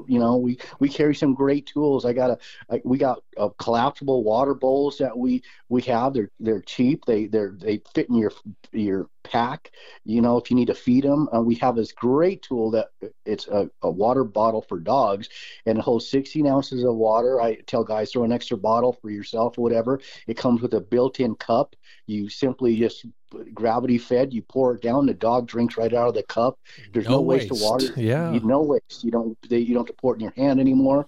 [0.08, 2.04] You know, we we carry some great tools.
[2.04, 2.38] I got a,
[2.70, 6.14] I, we got a collapsible water bowls that we we have.
[6.14, 7.06] They're they're cheap.
[7.06, 8.34] They they're they fit in your
[8.74, 9.72] your pack.
[10.06, 12.90] You know, if you need to feed them, uh, we have this great tool that
[13.26, 15.30] it's a, a, water bottle for dogs
[15.66, 17.42] and it holds 16 ounces of water.
[17.42, 20.00] I tell guys throw an extra bottle for yourself or whatever.
[20.28, 21.76] It comes with a built-in cup.
[22.06, 23.06] You simply just
[23.54, 24.34] gravity fed.
[24.34, 25.06] You pour it down.
[25.06, 26.60] The dog drinks right out of the cup.
[26.92, 27.52] There's no, no waste.
[27.52, 27.94] of water.
[27.96, 29.04] Yeah, you, no waste.
[29.04, 29.38] You don't.
[29.50, 31.08] They, you don't have to pour it in your hand anymore.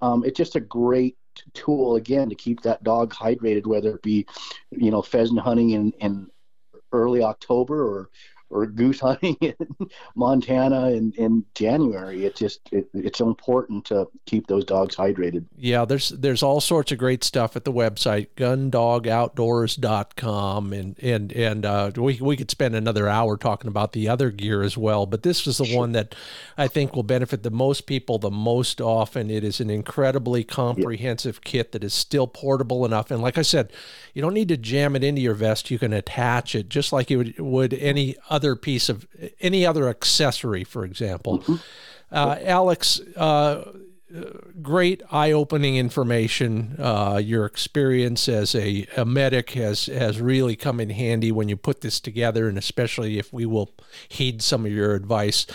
[0.00, 1.16] Um, it's just a great
[1.52, 4.26] tool again to keep that dog hydrated, whether it be,
[4.70, 6.30] you know, pheasant hunting and, in
[6.96, 8.10] early October or
[8.50, 9.54] or goose hunting in
[10.14, 12.24] Montana in, in January.
[12.24, 15.44] It just it, it's important to keep those dogs hydrated.
[15.56, 21.66] Yeah, there's there's all sorts of great stuff at the website gundogoutdoors.com and and and
[21.66, 25.22] uh, we we could spend another hour talking about the other gear as well, but
[25.22, 25.78] this is the sure.
[25.78, 26.14] one that
[26.56, 29.30] I think will benefit the most people the most often.
[29.30, 31.50] It is an incredibly comprehensive yeah.
[31.50, 33.72] kit that is still portable enough and like I said,
[34.14, 35.70] you don't need to jam it into your vest.
[35.70, 39.06] You can attach it just like you would, would any other piece of
[39.40, 41.38] any other accessory, for example.
[41.38, 41.54] Mm-hmm.
[42.12, 43.72] Uh, Alex, uh,
[44.62, 46.76] great eye-opening information.
[46.78, 51.56] Uh, your experience as a, a, medic has has really come in handy when you
[51.56, 53.70] put this together, and especially if we will
[54.08, 55.46] heed some of your advice.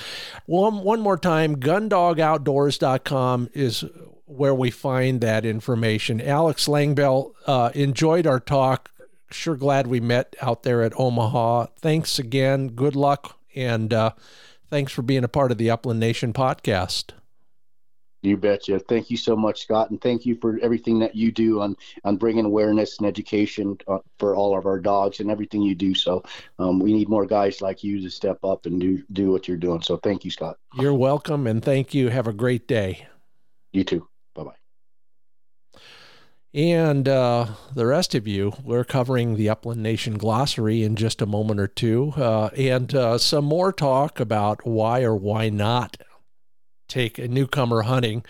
[0.45, 3.85] One one more time, gundogoutdoors.com is
[4.25, 6.21] where we find that information.
[6.21, 8.91] Alex Langbell uh, enjoyed our talk
[9.31, 11.67] sure glad we met out there at Omaha.
[11.77, 12.69] Thanks again.
[12.69, 13.37] Good luck.
[13.55, 14.11] And uh,
[14.69, 17.11] thanks for being a part of the Upland Nation podcast.
[18.23, 18.79] You betcha.
[18.79, 22.17] Thank you so much, Scott, and thank you for everything that you do on on
[22.17, 25.95] bringing awareness and education uh, for all of our dogs and everything you do.
[25.95, 26.23] So
[26.59, 29.57] um, we need more guys like you to step up and do do what you're
[29.57, 29.81] doing.
[29.81, 30.57] So thank you, Scott.
[30.75, 32.09] You're welcome, and thank you.
[32.09, 33.07] Have a great day.
[33.73, 34.07] You too.
[36.53, 41.25] And uh, the rest of you, we're covering the Upland Nation glossary in just a
[41.25, 45.95] moment or two, uh, and uh, some more talk about why or why not
[46.91, 48.23] take a newcomer hunting.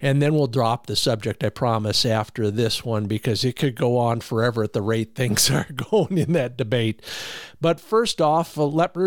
[0.00, 3.98] And then we'll drop the subject, I promise, after this one because it could go
[3.98, 7.02] on forever at the rate things are going in that debate.
[7.60, 9.06] But first off, uh, let me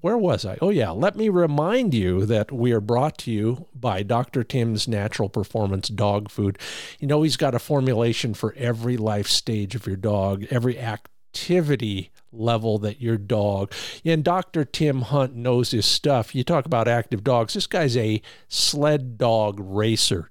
[0.00, 0.58] where was I?
[0.60, 4.42] Oh yeah, let me remind you that we are brought to you by Dr.
[4.42, 6.58] Tim's Natural Performance Dog Food.
[6.98, 12.10] You know he's got a formulation for every life stage of your dog, every activity
[12.38, 13.72] level that your dog.
[14.04, 14.64] And Dr.
[14.64, 16.34] Tim Hunt knows his stuff.
[16.34, 17.54] You talk about active dogs.
[17.54, 20.30] This guy's a sled dog racer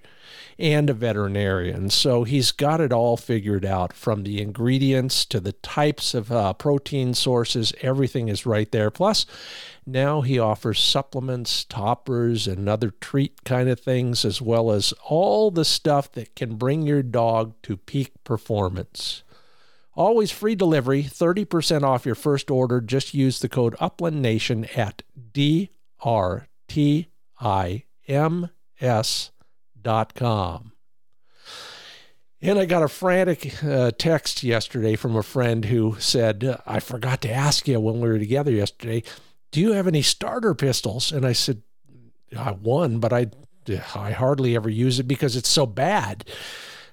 [0.58, 1.90] and a veterinarian.
[1.90, 6.54] So he's got it all figured out from the ingredients to the types of uh,
[6.54, 7.74] protein sources.
[7.82, 8.90] Everything is right there.
[8.90, 9.26] Plus,
[9.86, 15.52] now he offers supplements, toppers, and other treat kind of things, as well as all
[15.52, 19.24] the stuff that can bring your dog to peak performance.
[19.96, 22.82] Always free delivery, 30% off your first order.
[22.82, 26.12] Just use the code Upland Nation at drtims.com.
[32.42, 37.22] And I got a frantic uh, text yesterday from a friend who said, I forgot
[37.22, 39.04] to ask you when we were together yesterday,
[39.52, 41.12] do you have any starter pistols?
[41.12, 41.64] And I said,
[42.38, 43.28] I won, but I,
[43.96, 46.26] I hardly ever use it because it's so bad.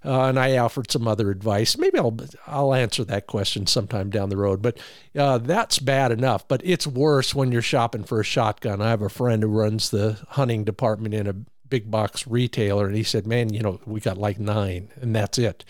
[0.04, 1.78] Uh, and I offered some other advice.
[1.78, 4.62] Maybe I'll I'll answer that question sometime down the road.
[4.62, 4.78] But
[5.16, 6.46] uh, that's bad enough.
[6.48, 8.82] But it's worse when you're shopping for a shotgun.
[8.82, 11.36] I have a friend who runs the hunting department in a
[11.68, 15.38] big box retailer, and he said, "Man, you know, we got like nine, and that's
[15.38, 15.64] it."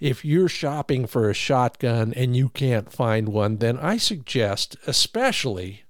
[0.00, 5.82] If you're shopping for a shotgun and you can't find one, then I suggest, especially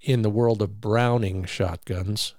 [0.00, 2.32] in the world of Browning shotguns,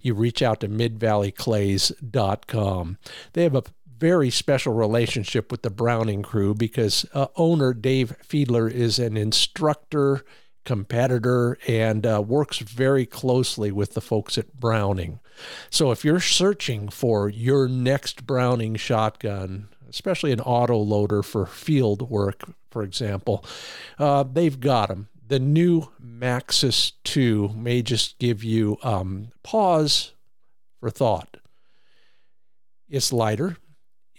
[0.00, 2.98] you reach out to midvalleyclays.com.
[3.32, 3.62] They have a
[4.00, 10.24] very special relationship with the Browning crew because uh, owner Dave Fiedler is an instructor
[10.64, 15.20] competitor and uh, works very closely with the folks at Browning.
[15.68, 22.10] So if you're searching for your next Browning shotgun, especially an auto loader for field
[22.10, 23.44] work, for example,
[23.98, 25.08] uh, they've got them.
[25.26, 30.14] The new Maxus 2 may just give you um, pause
[30.80, 31.36] for thought.
[32.88, 33.56] It's lighter,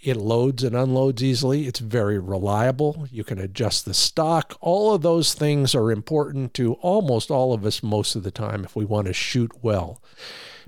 [0.02, 1.66] it loads and unloads easily.
[1.66, 3.06] It's very reliable.
[3.10, 4.56] You can adjust the stock.
[4.60, 8.64] All of those things are important to almost all of us most of the time
[8.64, 10.02] if we want to shoot well.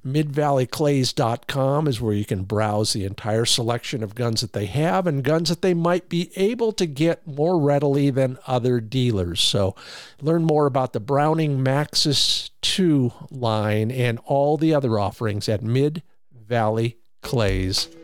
[0.07, 5.24] MidValleyClays.com is where you can browse the entire selection of guns that they have and
[5.24, 9.41] guns that they might be able to get more readily than other dealers.
[9.41, 9.74] So,
[10.20, 18.04] learn more about the Browning Maxus 2 line and all the other offerings at MidValleyClays.com.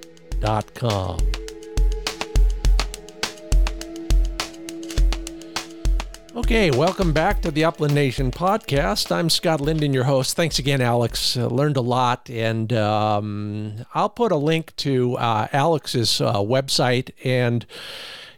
[6.35, 9.13] Okay, welcome back to the Upland Nation podcast.
[9.13, 10.37] I'm Scott Linden, your host.
[10.37, 11.37] Thanks again, Alex.
[11.37, 17.11] Uh, learned a lot, and um, I'll put a link to uh, Alex's uh, website
[17.23, 17.67] and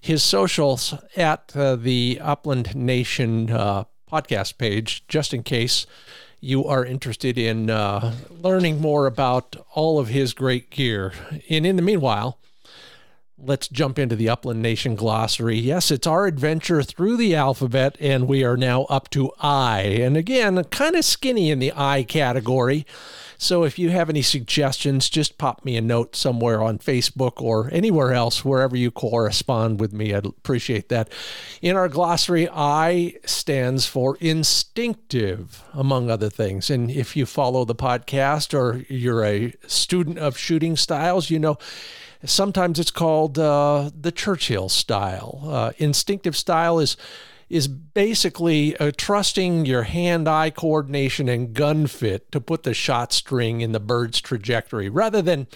[0.01, 5.87] his socials at uh, the Upland Nation uh, podcast page, just in case
[6.45, 11.13] you are interested in uh, learning more about all of his great gear.
[11.49, 12.41] And in the meanwhile,
[13.39, 15.57] let's jump into the Upland Nation glossary.
[15.57, 19.83] Yes, it's our adventure through the alphabet, and we are now up to I.
[19.83, 22.87] And again, kind of skinny in the I category.
[23.43, 27.69] So if you have any suggestions, just pop me a note somewhere on Facebook or
[27.73, 30.15] anywhere else, wherever you correspond with me.
[30.15, 31.11] I'd appreciate that.
[31.61, 36.71] In our glossary, I stands for instinctive, among other things.
[36.71, 41.59] And if you follow the podcast or you're a student of shooting styles, you know
[42.25, 45.41] sometimes it's called uh, the Churchill style.
[45.45, 46.97] Uh, instinctive style is
[47.53, 53.61] is basically uh, trusting your hand-eye coordination and gun fit to put the shot string
[53.61, 55.47] in the bird's trajectory rather than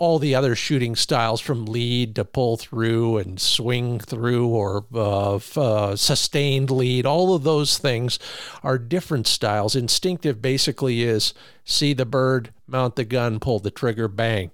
[0.00, 5.38] all the other shooting styles from lead to pull through and swing through or uh,
[5.56, 7.04] uh, sustained lead.
[7.04, 8.18] All of those things
[8.62, 9.76] are different styles.
[9.76, 11.34] Instinctive basically is
[11.64, 14.50] see the bird, mount the gun, pull the trigger, bang,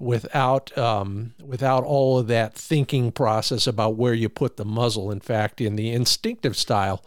[0.00, 5.12] without um, without all of that thinking process about where you put the muzzle.
[5.12, 7.04] In fact, in the instinctive style,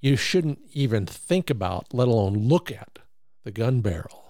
[0.00, 3.00] you shouldn't even think about, let alone look at,
[3.44, 4.23] the gun barrel.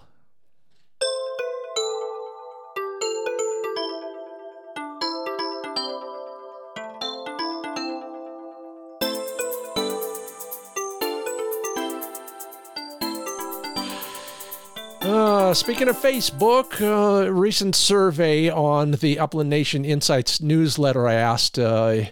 [15.55, 22.07] Speaking of Facebook, uh, recent survey on the Upland Nation Insights newsletter, I asked uh,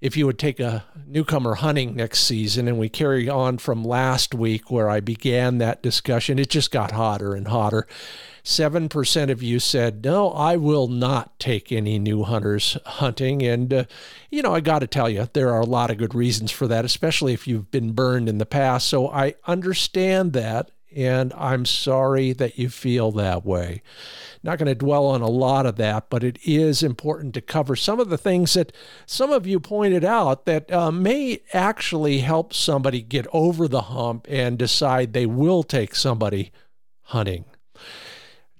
[0.00, 4.34] if you would take a newcomer hunting next season, and we carry on from last
[4.34, 6.38] week where I began that discussion.
[6.38, 7.88] It just got hotter and hotter.
[8.44, 13.42] 7% of you said, No, I will not take any new hunters hunting.
[13.42, 13.84] And, uh,
[14.30, 16.68] you know, I got to tell you, there are a lot of good reasons for
[16.68, 18.86] that, especially if you've been burned in the past.
[18.86, 23.82] So I understand that and I'm sorry that you feel that way.
[24.42, 27.76] Not going to dwell on a lot of that, but it is important to cover
[27.76, 28.72] some of the things that
[29.04, 34.26] some of you pointed out that uh, may actually help somebody get over the hump
[34.30, 36.50] and decide they will take somebody
[37.02, 37.44] hunting.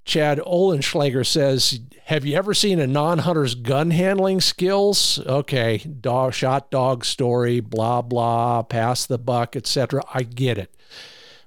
[0.05, 5.19] Chad Olenschlager says, "Have you ever seen a non-hunter's gun handling skills?
[5.27, 10.05] Okay, dog shot dog story, blah blah, pass the buck, etc.
[10.15, 10.76] I get it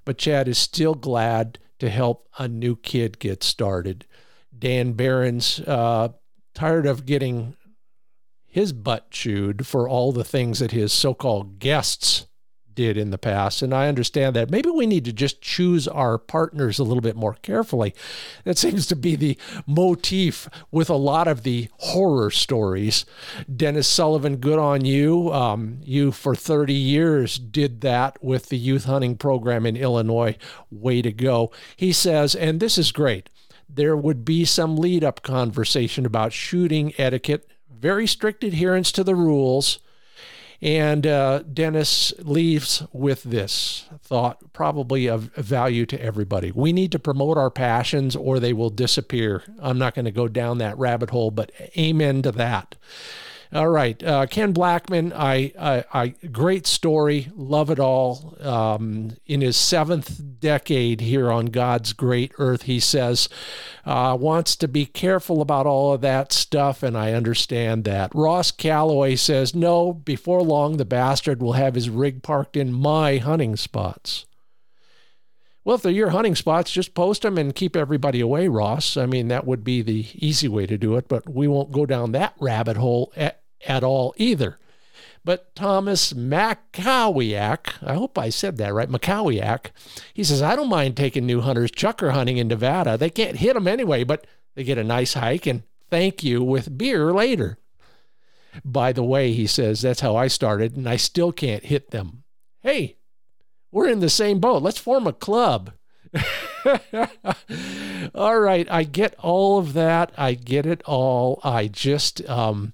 [0.06, 4.06] but Chad is still glad to help a new kid get started.
[4.58, 6.10] Dan Barron's uh,
[6.54, 7.56] tired of getting
[8.46, 12.26] his butt chewed for all the things that his so called guests
[12.80, 13.62] did in the past.
[13.62, 14.50] And I understand that.
[14.50, 17.94] Maybe we need to just choose our partners a little bit more carefully.
[18.46, 23.06] That seems to be the motif with a lot of the horror stories.
[23.54, 25.30] Dennis Sullivan, good on you.
[25.34, 30.38] Um, you, for 30 years, did that with the youth hunting program in Illinois.
[30.72, 31.52] Way to go.
[31.76, 33.30] He says, and this is great
[33.72, 39.14] there would be some lead up conversation about shooting etiquette, very strict adherence to the
[39.14, 39.78] rules,
[40.62, 46.52] and uh, Dennis leaves with this thought, probably of value to everybody.
[46.52, 49.44] We need to promote our passions or they will disappear.
[49.60, 52.76] I'm not going to go down that rabbit hole, but amen to that.
[53.52, 58.38] All right, uh, Ken Blackman, I, I, I, great story, love it all.
[58.42, 63.28] Um, in his seventh decade here on God's great earth, he says,
[63.86, 68.14] uh, wants to be careful about all of that stuff, and I understand that.
[68.14, 73.18] Ross Calloway says, no, before long, the bastard will have his rig parked in my
[73.18, 74.28] hunting spots.
[75.64, 78.96] Well, if they're your hunting spots, just post them and keep everybody away, Ross.
[78.96, 81.86] I mean, that would be the easy way to do it, but we won't go
[81.88, 83.12] down that rabbit hole
[83.66, 84.60] at, all either.
[85.26, 89.68] But Thomas Makowiak, I hope I said that right, Makowiak,
[90.14, 92.98] he says, I don't mind taking new hunters chukar hunting in Nevada.
[92.98, 96.78] They can't hit them anyway, but they get a nice hike and thank you with
[96.78, 97.58] beer later.
[98.66, 102.24] By the way, he says, that's how I started, and I still can't hit them.
[102.62, 102.98] Hey,
[103.72, 104.64] we're in the same boat.
[104.64, 105.74] Let's form a club.
[108.16, 110.12] all right, I get all of that.
[110.18, 111.40] I get it all.
[111.44, 112.74] I just um,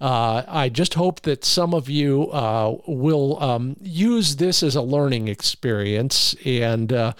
[0.00, 4.82] uh, I just hope that some of you uh, will um, use this as a
[4.82, 7.12] learning experience, and uh,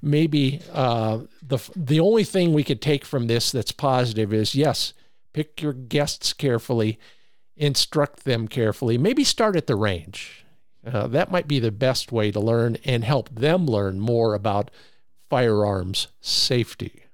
[0.00, 4.92] maybe uh, the the only thing we could take from this that's positive is yes,
[5.32, 6.98] pick your guests carefully,
[7.56, 8.98] instruct them carefully.
[8.98, 10.44] Maybe start at the range.
[10.86, 14.70] Uh, that might be the best way to learn and help them learn more about
[15.28, 17.07] firearms safety.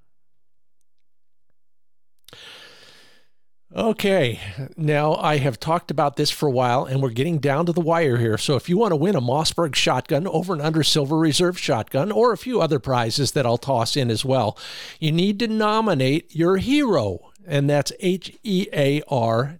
[3.77, 4.39] Okay,
[4.77, 7.81] now I have talked about this for a while and we're getting down to the
[7.81, 8.39] wire here.
[8.39, 12.13] So if you want to win a Mossberg shotgun over and under Silver Reserve shotgun
[12.13, 14.57] or a few other prizes that I'll toss in as well,
[15.01, 19.59] you need to nominate your hero, and that's H E A R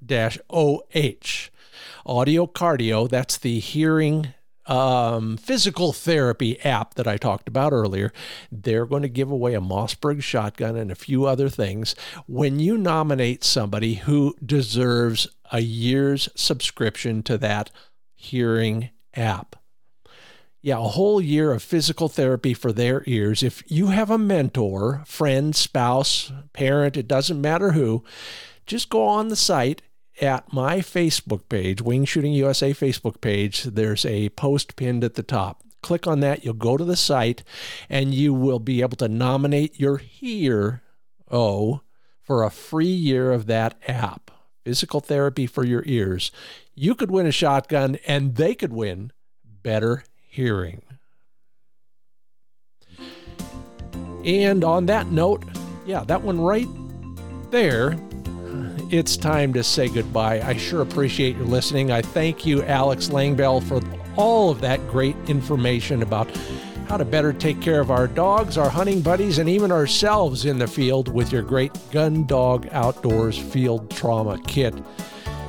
[0.49, 1.51] O H.
[2.07, 4.33] Audio Cardio, that's the hearing
[4.67, 8.13] um, physical therapy app that I talked about earlier.
[8.51, 11.95] They're going to give away a Mossberg shotgun and a few other things
[12.27, 17.71] when you nominate somebody who deserves a year's subscription to that
[18.15, 19.57] hearing app.
[20.63, 23.43] Yeah, a whole year of physical therapy for their ears.
[23.43, 28.03] If you have a mentor, friend, spouse, parent, it doesn't matter who,
[28.67, 29.83] just go on the site
[30.21, 35.23] at my Facebook page, Wing Shooting USA Facebook page, there's a post pinned at the
[35.23, 35.63] top.
[35.83, 37.43] Click on that, you'll go to the site,
[37.91, 40.81] and you will be able to nominate your hero
[42.23, 44.31] for a free year of that app.
[44.65, 46.33] Physical therapy for your ears.
[46.75, 49.13] You could win a shotgun, and they could win
[49.45, 50.83] better hearing.
[54.25, 55.45] And on that note,
[55.87, 56.69] yeah, that one right
[57.51, 57.99] there
[58.95, 60.41] it's time to say goodbye.
[60.41, 61.91] I sure appreciate your listening.
[61.91, 63.81] I thank you, Alex Langbell, for
[64.17, 66.31] all of that great information about
[66.89, 70.59] how to better take care of our dogs, our hunting buddies, and even ourselves in
[70.59, 74.75] the field with your great Gun Dog Outdoors Field Trauma Kit.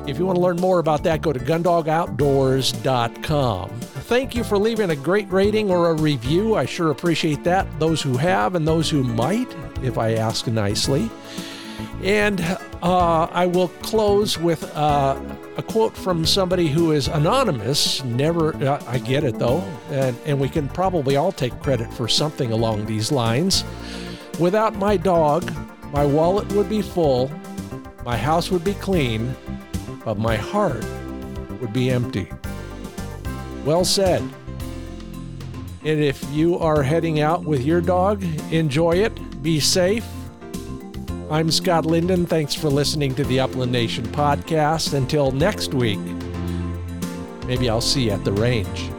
[0.07, 3.69] If you want to learn more about that, go to gundogoutdoors.com.
[3.69, 6.55] Thank you for leaving a great rating or a review.
[6.55, 7.79] I sure appreciate that.
[7.79, 11.11] Those who have and those who might, if I ask nicely.
[12.03, 12.41] And
[12.81, 15.19] uh, I will close with uh,
[15.57, 18.03] a quote from somebody who is anonymous.
[18.03, 22.07] Never, uh, I get it though, and, and we can probably all take credit for
[22.07, 23.63] something along these lines.
[24.39, 25.51] Without my dog,
[25.91, 27.31] my wallet would be full,
[28.03, 29.35] my house would be clean,
[30.03, 30.85] but my heart
[31.59, 32.29] would be empty.
[33.63, 34.21] Well said.
[35.83, 40.05] And if you are heading out with your dog, enjoy it, be safe,
[41.31, 42.27] I'm Scott Linden.
[42.27, 44.93] Thanks for listening to the Upland Nation podcast.
[44.93, 45.99] Until next week,
[47.47, 48.91] maybe I'll see you at the range.